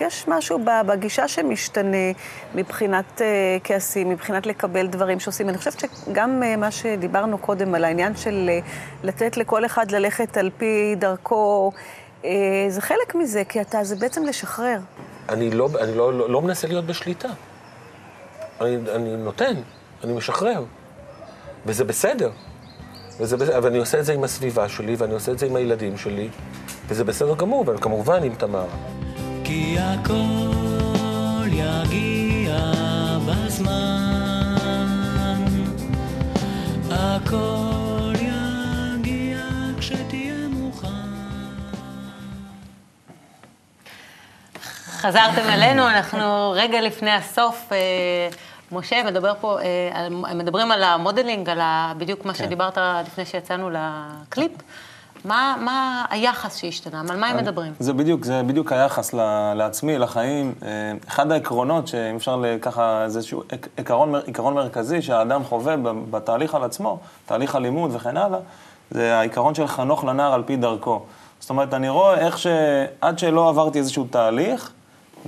יש 0.01 0.27
משהו 0.27 0.59
בגישה 0.87 1.27
שמשתנה 1.27 2.11
מבחינת 2.55 3.21
אה, 3.21 3.57
כעסים, 3.63 4.09
מבחינת 4.09 4.45
לקבל 4.45 4.87
דברים 4.87 5.19
שעושים. 5.19 5.49
אני 5.49 5.57
חושבת 5.57 5.79
שגם 5.79 6.43
אה, 6.43 6.55
מה 6.55 6.71
שדיברנו 6.71 7.37
קודם 7.37 7.75
על 7.75 7.85
העניין 7.85 8.15
של 8.15 8.49
לתת 9.03 9.37
לכל 9.37 9.65
אחד 9.65 9.91
ללכת 9.91 10.37
על 10.37 10.49
פי 10.57 10.95
דרכו, 10.97 11.71
זה 12.69 12.81
חלק 12.81 13.15
מזה, 13.15 13.43
כי 13.49 13.61
אתה, 13.61 13.83
זה 13.83 13.95
בעצם 13.95 14.23
לשחרר. 14.23 14.79
אני 15.29 15.51
לא, 15.51 15.69
אני 15.81 15.97
לא, 15.97 16.13
לא, 16.13 16.29
לא 16.29 16.41
מנסה 16.41 16.67
להיות 16.67 16.85
בשליטה. 16.85 17.29
אני, 18.61 18.77
אני 18.95 19.17
נותן, 19.17 19.53
אני 20.03 20.13
משחרר. 20.13 20.63
וזה 21.65 21.83
בסדר. 21.83 22.31
וזה 23.19 23.37
בסדר. 23.37 23.59
ואני 23.63 23.77
עושה 23.77 23.99
את 23.99 24.05
זה 24.05 24.13
עם 24.13 24.23
הסביבה 24.23 24.69
שלי, 24.69 24.95
ואני 24.97 25.13
עושה 25.13 25.31
את 25.31 25.39
זה 25.39 25.45
עם 25.45 25.55
הילדים 25.55 25.97
שלי, 25.97 26.29
וזה 26.87 27.03
בסדר 27.03 27.35
גמור, 27.35 27.63
וכמובן 27.67 28.23
עם 28.23 28.35
תמרה. 28.35 28.65
כי 29.43 29.75
הכל 29.79 31.47
יגיע 31.47 32.57
בזמן, 33.27 34.55
הכל 36.91 37.76
חזרתם 44.97 45.49
אלינו, 45.49 45.87
אנחנו 45.89 46.51
רגע 46.55 46.81
לפני 46.81 47.11
הסוף. 47.11 47.69
אה, 47.71 47.77
משה 48.71 49.03
מדבר 49.03 49.33
פה, 49.41 49.57
אה, 49.61 50.07
מדברים 50.35 50.71
על 50.71 50.83
המודלינג, 50.83 51.49
על 51.49 51.59
בדיוק 51.97 52.25
מה 52.25 52.33
כן. 52.33 52.43
שדיברת 52.43 52.77
לפני 53.07 53.25
שיצאנו 53.25 53.69
לקליפ. 53.69 54.51
מה, 55.25 55.55
מה 55.61 56.05
היחס 56.09 56.55
שהשתנה? 56.57 57.01
על 57.09 57.17
מה 57.19 57.27
הם 57.27 57.37
מדברים? 57.37 57.73
זה 57.79 57.93
בדיוק, 57.93 58.25
זה 58.25 58.41
בדיוק 58.43 58.71
היחס 58.71 59.13
ל- 59.13 59.53
לעצמי, 59.55 59.97
לחיים. 59.97 60.53
אה, 60.65 60.69
אחד 61.07 61.31
העקרונות, 61.31 61.87
שאם 61.87 62.15
אפשר 62.15 62.43
ככה, 62.61 63.03
זה 63.07 63.17
איזשהו 63.19 63.43
עק- 63.51 63.67
עיקרון, 63.77 64.11
מר- 64.11 64.21
עיקרון 64.25 64.53
מרכזי 64.53 65.01
שהאדם 65.01 65.43
חווה 65.43 65.75
בתהליך 66.11 66.55
על 66.55 66.63
עצמו, 66.63 66.97
תהליך 67.25 67.55
הלימוד 67.55 67.91
וכן 67.95 68.17
הלאה, 68.17 68.39
זה 68.91 69.15
העיקרון 69.17 69.55
של 69.55 69.67
חנוך 69.67 70.03
לנער 70.03 70.33
על 70.33 70.43
פי 70.45 70.55
דרכו. 70.55 71.01
זאת 71.39 71.49
אומרת, 71.49 71.73
אני 71.73 71.89
רואה 71.89 72.17
איך 72.17 72.37
שעד 72.37 73.19
שלא 73.19 73.49
עברתי 73.49 73.79
איזשהו 73.79 74.07
תהליך, 74.11 74.71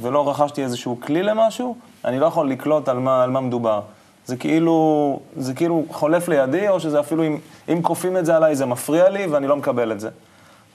ולא 0.01 0.29
רכשתי 0.29 0.63
איזשהו 0.63 0.97
כלי 1.01 1.23
למשהו, 1.23 1.75
אני 2.05 2.19
לא 2.19 2.25
יכול 2.25 2.49
לקלוט 2.49 2.89
על 2.89 2.99
מה, 2.99 3.23
על 3.23 3.29
מה 3.29 3.41
מדובר. 3.41 3.81
זה 4.25 4.37
כאילו, 4.37 5.19
זה 5.35 5.53
כאילו 5.53 5.83
חולף 5.91 6.27
לידי, 6.27 6.69
או 6.69 6.79
שזה 6.79 6.99
אפילו, 6.99 7.23
אם, 7.23 7.37
אם 7.69 7.81
כופים 7.81 8.17
את 8.17 8.25
זה 8.25 8.35
עליי, 8.35 8.55
זה 8.55 8.65
מפריע 8.65 9.09
לי 9.09 9.27
ואני 9.27 9.47
לא 9.47 9.55
מקבל 9.55 9.91
את 9.91 9.99
זה. 9.99 10.09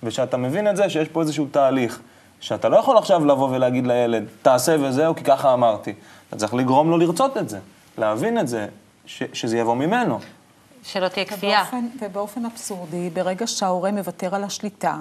ושאתה 0.03 0.37
מבין 0.37 0.69
את 0.69 0.77
זה, 0.77 0.91
שיש 0.91 1.09
פה 1.09 1.21
איזשהו 1.21 1.47
תהליך, 1.51 2.01
שאתה 2.41 2.69
לא 2.69 2.77
יכול 2.77 2.99
עכשיו 2.99 3.25
לבוא 3.25 3.49
ולהגיד 3.49 3.87
לילד, 3.87 4.25
תעשה 4.43 4.77
וזהו, 4.81 5.15
כי 5.15 5.25
ככה 5.25 5.55
אמרתי. 5.55 5.93
אתה 6.29 6.37
צריך 6.37 6.55
לגרום 6.55 6.91
לו 6.91 6.99
לרצות 6.99 7.37
את 7.37 7.49
זה, 7.49 7.59
להבין 7.99 8.39
את 8.39 8.49
זה, 8.49 8.67
ש, 9.07 9.23
שזה 9.33 9.59
יבוא 9.59 9.75
ממנו. 9.75 10.19
שלא 10.83 11.09
תהיה 11.09 11.27
כפייה. 11.27 11.61
ובאופן, 11.61 11.87
ובאופן 12.01 12.45
אבסורדי, 12.45 13.11
ברגע 13.11 13.47
שההורה 13.47 13.93
מוותר 13.93 14.35
על 14.35 14.45
השליטה 14.45 14.97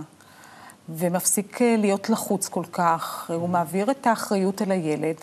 ומפסיק 0.90 1.62
אה, 1.62 1.76
להיות 1.80 2.10
לחוץ 2.10 2.48
כל 2.48 2.64
כך, 2.72 3.32
הוא 3.34 3.50
מעביר 3.50 3.92
את 3.92 4.08
האחריות 4.08 4.62
אל 4.62 4.72
הילד, 4.72 5.16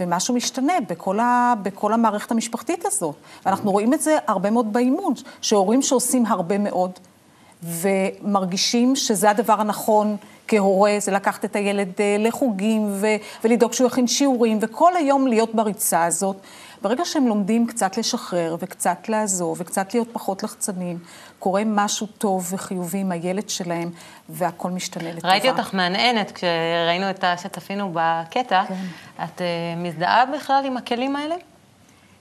ומשהו 0.00 0.34
משתנה 0.34 0.72
בכל, 0.88 1.20
ה, 1.20 1.54
בכל 1.62 1.92
המערכת 1.92 2.30
המשפחתית 2.30 2.86
הזאת. 2.86 3.14
ואנחנו 3.46 3.70
רואים 3.70 3.94
את 3.94 4.02
זה 4.02 4.18
הרבה 4.26 4.50
מאוד 4.50 4.72
באימון, 4.72 5.14
שהורים 5.40 5.82
שעושים 5.82 6.26
הרבה 6.26 6.58
מאוד, 6.58 6.90
ומרגישים 7.62 8.96
שזה 8.96 9.30
הדבר 9.30 9.60
הנכון 9.60 10.16
כהורה, 10.48 10.96
זה 10.98 11.12
לקחת 11.12 11.44
את 11.44 11.56
הילד 11.56 11.88
אה, 12.00 12.16
לחוגים 12.18 12.88
ו- 12.90 13.16
ולדאוג 13.44 13.72
שהוא 13.72 13.86
יכין 13.86 14.06
שיעורים, 14.06 14.58
וכל 14.60 14.96
היום 14.96 15.26
להיות 15.26 15.54
בריצה 15.54 16.04
הזאת. 16.04 16.36
ברגע 16.82 17.04
שהם 17.04 17.26
לומדים 17.26 17.66
קצת 17.66 17.98
לשחרר 17.98 18.56
וקצת 18.60 19.08
לעזוב 19.08 19.56
וקצת 19.60 19.94
להיות 19.94 20.08
פחות 20.12 20.42
לחצנים, 20.42 20.98
קורה 21.42 21.62
משהו 21.66 22.06
טוב 22.06 22.48
וחיובי 22.52 22.98
עם 22.98 23.12
הילד 23.12 23.48
שלהם, 23.48 23.90
והכל 24.28 24.70
משתנה 24.70 25.12
לטובה. 25.12 25.28
ראיתי 25.28 25.50
אותך 25.50 25.74
מהנהנת 25.74 26.30
כשראינו 26.30 27.10
את. 27.10 27.24
שצפינו 27.42 27.90
בקטע. 27.94 28.64
כן. 28.68 28.74
את 29.24 29.40
אה, 29.40 29.74
מזדהה 29.76 30.26
בכלל 30.26 30.62
עם 30.66 30.76
הכלים 30.76 31.16
האלה? 31.16 31.34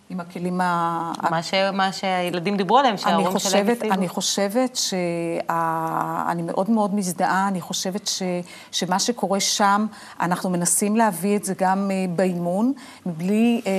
עם 0.10 0.20
הכלים 0.20 0.62
ה... 0.62 1.12
מה, 1.32 1.44
ש... 1.44 1.54
מה 1.74 1.92
שהילדים 1.92 2.58
דיברו 2.58 2.78
עליהם, 2.78 2.94
אני 2.94 3.02
שההורים 3.02 3.40
שלהם 3.40 3.70
הפעילו. 3.70 3.96
אני 3.96 4.08
חושבת 4.08 4.76
שאני 4.76 6.42
מאוד 6.42 6.70
מאוד 6.70 6.96
מזדהה, 6.96 7.48
אני 7.48 7.62
חושבת 7.62 8.08
ש, 8.08 8.24
שמה 8.72 9.00
שקורה 9.00 9.40
שם, 9.40 9.86
אנחנו 10.20 10.50
מנסים 10.50 10.96
להביא 10.96 11.38
את 11.38 11.44
זה 11.44 11.54
גם 11.58 11.92
אה, 11.92 12.06
באימון, 12.16 12.74
מבלי, 13.06 13.62
אה, 13.66 13.72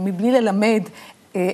מבלי 0.00 0.32
ללמד 0.32 0.82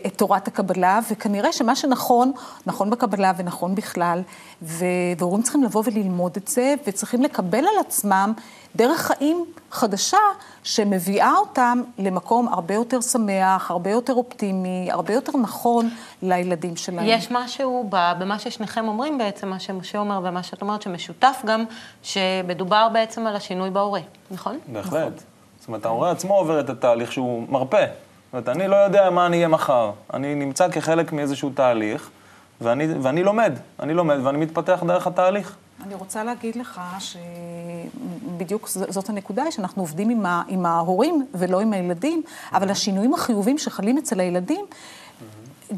את 0.07 0.17
תורת 0.17 0.49
הקבלה, 0.49 1.01
וכנראה 1.11 1.53
שמה 1.53 1.77
שנכון, 1.77 2.33
נכון 2.67 2.91
בקבלה 2.91 3.33
ונכון 3.37 3.75
בכלל, 3.75 4.23
ו- 4.63 4.85
והורים 5.19 5.43
צריכים 5.43 5.63
לבוא 5.63 5.83
וללמוד 5.87 6.37
את 6.37 6.49
זה, 6.49 6.75
וצריכים 6.87 7.23
לקבל 7.23 7.59
על 7.59 7.87
עצמם 7.87 8.33
דרך 8.77 9.01
חיים 9.01 9.45
חדשה, 9.71 10.19
שמביאה 10.65 11.33
אותם 11.37 11.83
למקום 11.99 12.49
הרבה 12.49 12.75
יותר 12.75 13.01
שמח, 13.01 13.71
הרבה 13.71 13.91
יותר 13.91 14.15
אופטימי, 14.15 14.89
הרבה 14.91 15.13
יותר 15.15 15.33
נכון 15.39 15.91
לילדים 16.23 16.77
שלהם. 16.77 17.07
יש 17.09 17.31
משהו 17.31 17.89
במה 17.91 18.39
ששניכם 18.39 18.89
אומרים 18.89 19.19
בעצם, 19.19 19.49
מה 19.49 19.61
שמשה 19.61 19.99
אומר 19.99 20.21
ומה 20.25 20.43
שאת 20.43 20.63
אומרת, 20.63 20.83
שמשותף 20.83 21.43
גם, 21.45 21.65
שמדובר 22.03 22.89
בעצם 22.93 23.27
על 23.27 23.37
השינוי 23.37 23.71
בהורה, 23.71 24.01
נכון? 24.31 24.59
בהחלט. 24.67 25.23
זאת 25.59 25.69
אומרת, 25.69 25.85
ההורה 25.85 26.11
עצמו 26.11 26.35
עובר 26.35 26.61
את 26.61 26.71
התהליך 26.71 27.13
שהוא 27.13 27.45
מרפא. 27.49 27.87
זאת 28.33 28.49
אומרת, 28.49 28.57
אני 28.61 28.69
לא 28.69 28.77
יודע 28.77 29.11
מה 29.11 29.27
אני 29.27 29.37
אהיה 29.37 29.49
מחר. 29.49 29.91
אני 30.15 30.35
נמצא 30.35 30.69
כחלק 30.69 31.13
מאיזשהו 31.13 31.51
תהליך, 31.51 32.11
ואני, 32.61 32.87
ואני 33.03 33.23
לומד. 33.23 33.53
אני 33.81 33.95
לומד 33.95 34.17
ואני 34.23 34.39
מתפתח 34.39 34.83
דרך 34.87 35.07
התהליך. 35.07 35.57
אני 35.87 35.95
רוצה 35.95 36.25
להגיד 36.25 36.57
לך 36.57 36.81
שבדיוק 36.99 38.69
זאת 38.69 39.09
הנקודה, 39.09 39.51
שאנחנו 39.51 39.83
עובדים 39.83 40.09
עם, 40.11 40.27
ה, 40.27 40.43
עם 40.49 40.67
ההורים 40.67 41.27
ולא 41.35 41.61
עם 41.61 41.73
הילדים, 41.73 42.23
אבל 42.53 42.71
השינויים 42.71 43.15
החיוביים 43.15 43.59
שחלים 43.59 43.99
אצל 43.99 44.21
הילדים, 44.21 44.65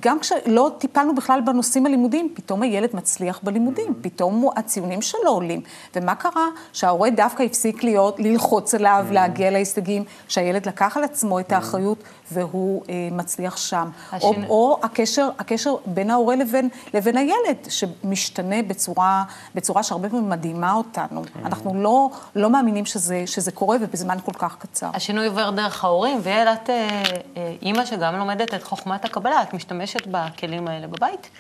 גם 0.00 0.20
כשלא 0.20 0.70
טיפלנו 0.78 1.14
בכלל 1.14 1.40
בנושאים 1.46 1.86
הלימודיים, 1.86 2.32
פתאום 2.34 2.62
הילד 2.62 2.90
מצליח 2.94 3.40
בלימודים, 3.42 3.94
פתאום 4.02 4.40
הוא- 4.40 4.52
הציונים 4.56 5.02
שלו 5.02 5.30
עולים. 5.30 5.60
ומה 5.96 6.14
קרה? 6.14 6.46
שההורה 6.72 7.10
דווקא 7.10 7.42
הפסיק 7.42 7.84
להיות, 7.84 8.20
ללחוץ 8.20 8.74
עליו, 8.74 9.06
להגיע 9.10 9.50
להישגים, 9.50 10.04
שהילד 10.28 10.66
לקח 10.66 10.96
על 10.96 11.04
עצמו 11.04 11.40
את 11.40 11.52
האחריות 11.52 11.98
והוא 12.32 12.82
אה, 12.88 13.08
מצליח 13.12 13.56
שם. 13.56 13.90
או, 14.12 14.16
השינוי- 14.16 14.48
או 14.48 14.80
הקשר, 14.82 15.28
הקשר 15.38 15.74
בין 15.86 16.10
ההורה 16.10 16.36
לבין, 16.36 16.68
לבין 16.94 17.16
הילד, 17.16 17.56
שמשתנה 17.68 18.62
בצורה, 18.62 19.24
בצורה 19.54 19.82
שהרבה 19.82 20.08
פעמים 20.08 20.28
מדהימה 20.30 20.72
אותנו. 20.72 21.22
אנחנו 21.44 21.74
לא, 21.74 22.10
לא 22.34 22.50
מאמינים 22.50 22.86
שזה, 22.86 23.22
שזה 23.26 23.52
קורה 23.52 23.76
ובזמן 23.80 24.18
כל 24.24 24.32
כך 24.32 24.56
קצר. 24.58 24.90
השינוי 24.94 25.26
עובר 25.26 25.50
דרך 25.50 25.84
ההורים, 25.84 26.20
ויעל, 26.22 26.48
את 26.48 26.70
אה, 26.70 27.02
אה, 27.36 27.54
אימא 27.62 27.84
שגם 27.84 28.14
לומדת 28.16 28.54
את 28.54 28.62
חוכמת 28.62 29.04
הקבלה, 29.04 29.42
את 29.42 29.54
משתמשת 29.54 30.06
בכלים 30.06 30.68
האלה 30.68 30.86
בבית? 30.86 31.30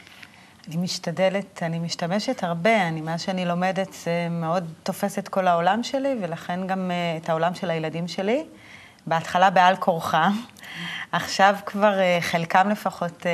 אני 0.68 0.76
משתדלת, 0.76 1.62
אני 1.62 1.78
משתמשת 1.78 2.42
הרבה, 2.44 2.88
אני, 2.88 3.00
מה 3.00 3.18
שאני 3.18 3.44
לומדת 3.44 3.92
זה 4.04 4.28
מאוד 4.30 4.64
תופס 4.82 5.18
את 5.18 5.28
כל 5.28 5.46
העולם 5.48 5.82
שלי, 5.82 6.14
ולכן 6.22 6.66
גם 6.66 6.90
uh, 6.90 7.22
את 7.24 7.28
העולם 7.28 7.54
של 7.54 7.70
הילדים 7.70 8.08
שלי. 8.08 8.44
בהתחלה 9.06 9.50
בעל 9.50 9.76
כורחם, 9.76 10.32
עכשיו 11.12 11.56
כבר 11.66 11.94
uh, 11.98 12.22
חלקם 12.22 12.68
לפחות 12.68 13.26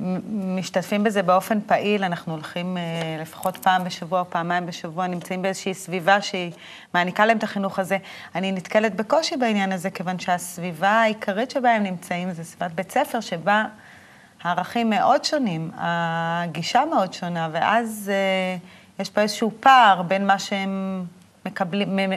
מ- 0.00 0.58
משתתפים 0.58 1.04
בזה 1.04 1.22
באופן 1.22 1.58
פעיל, 1.66 2.04
אנחנו 2.04 2.32
הולכים 2.32 2.76
uh, 2.76 3.22
לפחות 3.22 3.56
פעם 3.56 3.84
בשבוע 3.84 4.24
פעמיים 4.28 4.66
בשבוע, 4.66 5.06
נמצאים 5.06 5.42
באיזושהי 5.42 5.74
סביבה 5.74 6.20
שהיא 6.22 6.52
מעניקה 6.94 7.26
להם 7.26 7.38
את 7.38 7.42
החינוך 7.42 7.78
הזה. 7.78 7.98
אני 8.34 8.52
נתקלת 8.52 8.94
בקושי 8.94 9.36
בעניין 9.36 9.72
הזה, 9.72 9.90
כיוון 9.90 10.18
שהסביבה 10.18 10.90
העיקרית 10.90 11.50
שבה 11.50 11.70
הם 11.70 11.82
נמצאים 11.82 12.32
זה 12.32 12.44
סביבת 12.44 12.72
בית 12.72 12.90
ספר, 12.90 13.20
שבה... 13.20 13.64
הערכים 14.42 14.90
מאוד 14.90 15.24
שונים, 15.24 15.70
הגישה 15.76 16.82
מאוד 16.90 17.12
שונה, 17.12 17.48
ואז 17.52 18.10
אה, 18.14 18.56
יש 18.98 19.10
פה 19.10 19.20
איזשהו 19.20 19.52
פער 19.60 20.02
בין 20.02 20.26
מה 20.26 20.38
שהם 20.38 21.04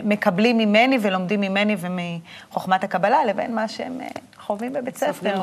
מקבלים, 0.04 0.58
ממני 0.58 0.98
ולומדים 1.02 1.42
ממני 1.42 1.76
ומחוכמת 1.80 2.84
הקבלה, 2.84 3.26
לבין 3.26 3.56
מה 3.56 3.68
שהם 3.68 4.02
אה, 4.02 4.08
חווים 4.52 4.74
בבית 4.74 4.98
ספר. 4.98 5.34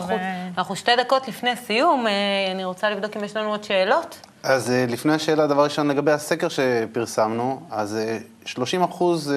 אנחנו 0.59 0.77
שתי 0.77 0.97
דקות 0.97 1.29
לפני 1.29 1.57
סיום, 1.57 2.07
אה, 2.07 2.13
אני 2.53 2.65
רוצה 2.65 2.91
לבדוק 2.91 3.17
אם 3.17 3.25
יש 3.25 3.37
לנו 3.37 3.49
עוד 3.49 3.65
שאלות. 3.65 4.21
אז 4.43 4.71
אה, 4.71 4.85
לפני 4.89 5.13
השאלה, 5.13 5.47
דבר 5.47 5.65
ראשון, 5.65 5.89
לגבי 5.89 6.13
הסקר 6.13 6.49
שפרסמנו, 6.49 7.61
אז 7.71 7.97
אה, 7.97 8.19
30 8.45 8.83
אחוז 8.83 9.33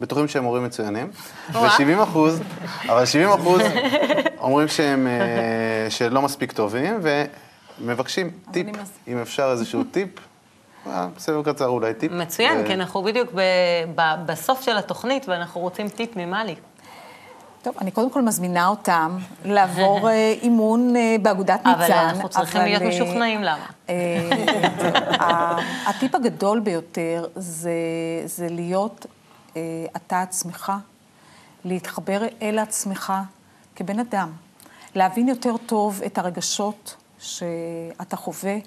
בטוחים 0.00 0.28
שהם 0.28 0.42
מורים 0.42 0.64
מצוינים, 0.64 1.10
ו-70 1.52 2.02
אחוז, 2.02 2.40
אבל 2.88 3.06
70 3.06 3.28
אחוז 3.28 3.62
אומרים 4.38 4.68
שהם, 4.68 5.08
שלא 5.88 6.22
מספיק 6.22 6.52
טובים, 6.52 7.00
ומבקשים 7.80 8.30
טיפ, 8.50 8.66
אם 9.08 9.18
אפשר 9.18 9.48
איזשהו 9.52 9.84
טיפ, 9.84 10.08
אה, 10.86 11.08
בסבב 11.16 11.52
קצר 11.52 11.66
אולי 11.66 11.94
טיפ. 11.94 12.12
מצוין, 12.12 12.60
ו- 12.60 12.66
כי 12.66 12.74
אנחנו 12.74 13.02
בדיוק 13.02 13.30
בסוף 14.26 14.62
של 14.62 14.76
התוכנית, 14.76 15.28
ואנחנו 15.28 15.60
רוצים 15.60 15.88
טיפ 15.88 16.16
ממלי. 16.16 16.54
טוב, 17.62 17.74
אני 17.80 17.90
קודם 17.90 18.10
כל 18.10 18.22
מזמינה 18.22 18.68
אותם 18.68 19.18
לעבור 19.44 20.08
אה, 20.10 20.34
אימון 20.42 20.96
אה, 20.96 21.16
באגודת 21.22 21.66
ניצן. 21.66 21.82
אבל 21.82 21.92
אנחנו 21.92 22.28
צריכים 22.28 22.60
אבל, 22.60 22.68
להיות 22.70 22.82
אה, 22.82 22.88
משוכנעים 22.88 23.42
למה. 23.42 23.66
אה, 23.88 25.58
הטיפ 25.86 26.14
הגדול 26.14 26.60
ביותר 26.60 27.26
זה, 27.36 27.72
זה 28.24 28.46
להיות 28.50 29.06
אה, 29.56 29.60
אתה 29.96 30.20
עצמך, 30.22 30.72
להתחבר 31.64 32.22
אל 32.42 32.58
עצמך 32.58 33.12
כבן 33.76 33.98
אדם, 33.98 34.32
להבין 34.94 35.28
יותר 35.28 35.56
טוב 35.66 36.00
את 36.06 36.18
הרגשות 36.18 36.96
שאתה 37.18 38.16
חווה, 38.16 38.50
אה, 38.52 38.58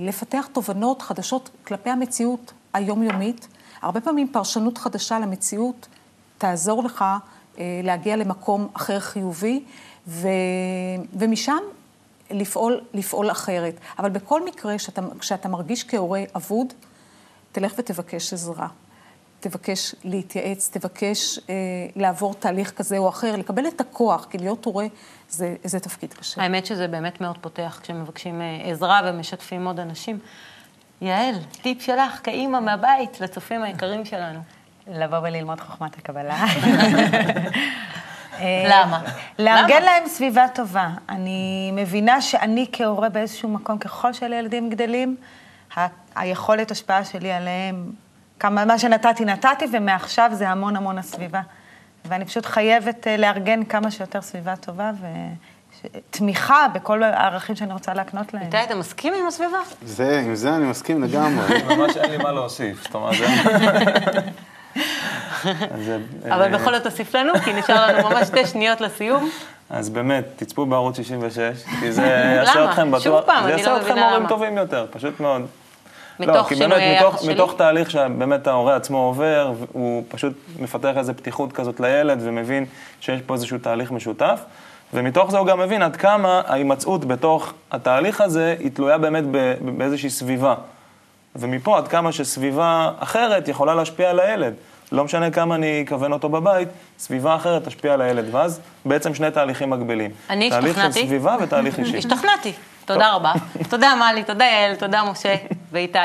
לפתח 0.00 0.48
תובנות 0.52 1.02
חדשות 1.02 1.50
כלפי 1.66 1.90
המציאות 1.90 2.52
היומיומית. 2.72 3.48
הרבה 3.82 4.00
פעמים 4.00 4.28
פרשנות 4.32 4.78
חדשה 4.78 5.18
למציאות 5.18 5.88
תעזור 6.38 6.84
לך 6.84 7.04
אה, 7.58 7.80
להגיע 7.84 8.16
למקום 8.16 8.68
אחר 8.72 9.00
חיובי, 9.00 9.64
ו, 10.06 10.28
ומשם 11.14 11.58
לפעול, 12.30 12.80
לפעול 12.94 13.30
אחרת. 13.30 13.74
אבל 13.98 14.10
בכל 14.10 14.44
מקרה, 14.44 14.78
שאתה, 14.78 15.02
כשאתה 15.18 15.48
מרגיש 15.48 15.84
כהורה 15.84 16.22
אבוד, 16.36 16.66
תלך 17.52 17.72
ותבקש 17.78 18.32
עזרה. 18.32 18.68
תבקש 19.42 19.94
להתייעץ, 20.04 20.70
תבקש 20.72 21.38
אה, 21.50 21.54
לעבור 21.96 22.34
תהליך 22.34 22.70
כזה 22.70 22.98
או 22.98 23.08
אחר, 23.08 23.36
לקבל 23.36 23.66
את 23.66 23.80
הכוח, 23.80 24.26
כי 24.30 24.38
להיות 24.38 24.64
הורה 24.64 24.86
זה, 25.30 25.54
זה 25.64 25.80
תפקיד 25.80 26.14
קשה. 26.14 26.42
האמת 26.42 26.66
שזה 26.66 26.88
באמת 26.88 27.20
מאוד 27.20 27.38
פותח 27.40 27.78
כשמבקשים 27.82 28.40
אה, 28.40 28.70
עזרה 28.70 29.00
ומשתפים 29.04 29.66
עוד 29.66 29.80
אנשים. 29.80 30.18
יעל, 31.00 31.34
טיפ 31.62 31.82
שלך 31.82 32.20
כאימא 32.22 32.60
מהבית 32.60 33.20
לצופים 33.20 33.62
היקרים 33.62 34.04
שלנו. 34.04 34.40
לבוא 34.86 35.18
וללמוד 35.18 35.60
חוכמת 35.60 35.98
הקבלה. 35.98 36.44
למה? 38.70 39.02
לארגן 39.38 39.68
למה? 39.76 39.80
להם 39.80 40.08
סביבה 40.08 40.46
טובה. 40.54 40.88
אני 41.08 41.70
מבינה 41.74 42.20
שאני 42.20 42.66
כהורה 42.72 43.08
באיזשהו 43.08 43.48
מקום, 43.48 43.78
ככל 43.78 44.12
שלילדים 44.12 44.70
גדלים, 44.70 45.16
ה- 45.76 45.86
היכולת 46.14 46.70
השפעה 46.70 47.04
שלי 47.04 47.32
עליהם, 47.32 47.92
כמה, 48.42 48.64
מה 48.64 48.78
שנתתי, 48.78 49.24
נתתי, 49.24 49.64
ומעכשיו 49.72 50.30
זה 50.32 50.48
המון 50.48 50.76
המון 50.76 50.98
הסביבה. 50.98 51.40
ואני 52.04 52.24
פשוט 52.24 52.46
חייבת 52.46 53.06
אה, 53.06 53.16
לארגן 53.16 53.64
כמה 53.64 53.90
שיותר 53.90 54.22
סביבה 54.22 54.56
טובה 54.56 54.90
ותמיכה 55.84 56.66
בכל 56.74 57.02
הערכים 57.02 57.56
שאני 57.56 57.72
רוצה 57.72 57.94
להקנות 57.94 58.34
להם. 58.34 58.42
איתי, 58.42 58.62
אתה 58.62 58.74
מסכים 58.74 59.14
עם 59.14 59.26
הסביבה? 59.26 59.58
זה, 59.82 60.22
עם 60.26 60.34
זה 60.34 60.54
אני 60.56 60.64
מסכים 60.64 61.02
לגמרי. 61.02 61.62
ממש 61.76 61.96
אין 61.96 62.10
לי 62.10 62.16
מה 62.16 62.32
להוסיף, 62.32 62.82
זאת 62.82 62.94
אומרת, 62.94 63.14
זה... 65.84 65.98
אה, 66.24 66.34
אבל 66.34 66.54
בכל 66.54 66.74
זאת 66.74 66.82
תוסיף 66.82 67.14
לנו, 67.14 67.32
כי 67.44 67.52
נשאר 67.52 67.86
לנו 67.86 68.10
ממש 68.10 68.26
שתי 68.28 68.46
שניות 68.46 68.80
לסיום. 68.80 69.30
אז 69.70 69.90
באמת, 69.90 70.24
תצפו 70.36 70.66
בערוץ 70.66 70.96
66, 70.96 71.64
כי 71.80 71.92
זה 71.92 72.02
יעשה 72.36 72.60
למה? 72.60 72.70
אתכם 72.70 72.90
בטוח, 72.90 73.04
שוב 73.04 73.20
פעם, 73.20 73.42
זה 73.42 73.48
אני 73.48 73.60
יעשה 73.60 73.70
לא 73.70 73.76
אתכם 73.76 73.90
מבינה 73.90 74.06
הורים 74.06 74.20
למה. 74.20 74.28
טובים 74.28 74.56
יותר, 74.56 74.86
פשוט 74.90 75.20
מאוד. 75.20 75.46
מתוך 76.22 76.36
לא, 76.36 76.48
כי 76.48 76.56
שינוי 76.56 76.78
באמת, 76.78 77.02
היחס 77.02 77.22
שלי? 77.22 77.34
מתוך 77.34 77.54
תהליך 77.56 77.90
שבאמת 77.90 78.46
ההורה 78.46 78.76
עצמו 78.76 78.98
עובר, 78.98 79.52
הוא 79.72 80.04
פשוט 80.08 80.32
מפתח 80.58 80.92
איזו 80.96 81.12
פתיחות 81.16 81.52
כזאת 81.52 81.80
לילד 81.80 82.18
ומבין 82.22 82.64
שיש 83.00 83.20
פה 83.26 83.34
איזשהו 83.34 83.58
תהליך 83.58 83.90
משותף. 83.90 84.40
ומתוך 84.94 85.30
זה 85.30 85.38
הוא 85.38 85.46
גם 85.46 85.58
מבין 85.58 85.82
עד 85.82 85.96
כמה 85.96 86.42
ההימצאות 86.46 87.04
בתוך 87.04 87.52
התהליך 87.70 88.20
הזה 88.20 88.56
היא 88.58 88.70
תלויה 88.74 88.98
באמת 88.98 89.24
באיזושהי 89.60 90.10
סביבה. 90.10 90.54
ומפה 91.36 91.78
עד 91.78 91.88
כמה 91.88 92.12
שסביבה 92.12 92.90
אחרת 92.98 93.48
יכולה 93.48 93.74
להשפיע 93.74 94.10
על 94.10 94.20
הילד. 94.20 94.54
לא 94.92 95.04
משנה 95.04 95.30
כמה 95.30 95.54
אני 95.54 95.84
אכוון 95.88 96.12
אותו 96.12 96.28
בבית, 96.28 96.68
סביבה 96.98 97.36
אחרת 97.36 97.64
תשפיע 97.64 97.92
על 97.94 98.00
הילד, 98.00 98.24
ואז 98.30 98.60
בעצם 98.84 99.14
שני 99.14 99.30
תהליכים 99.30 99.70
מקבילים. 99.70 100.10
אני 100.30 100.50
תהליך 100.50 100.70
השתכנעתי. 100.70 101.00
של 101.00 101.06
סביבה 101.06 101.36
ותהליך 101.40 101.78
אישי. 101.78 101.98
השתכנעתי. 101.98 102.52
תודה 102.84 103.12
רבה. 103.12 103.32
תודה 103.70 103.94
מלי, 103.94 104.24
תודה 104.24 104.44
יעל, 104.44 104.76
תודה 104.76 105.04
משה 105.04 105.34
ואיתי. 105.72 105.98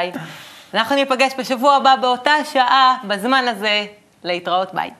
אנחנו 0.74 0.96
ניפגש 0.96 1.34
בשבוע 1.38 1.76
הבא 1.76 1.96
באותה 1.96 2.34
שעה, 2.52 2.98
בזמן 3.04 3.46
הזה, 3.48 3.86
להתראות 4.24 4.74
ביי. 4.74 4.92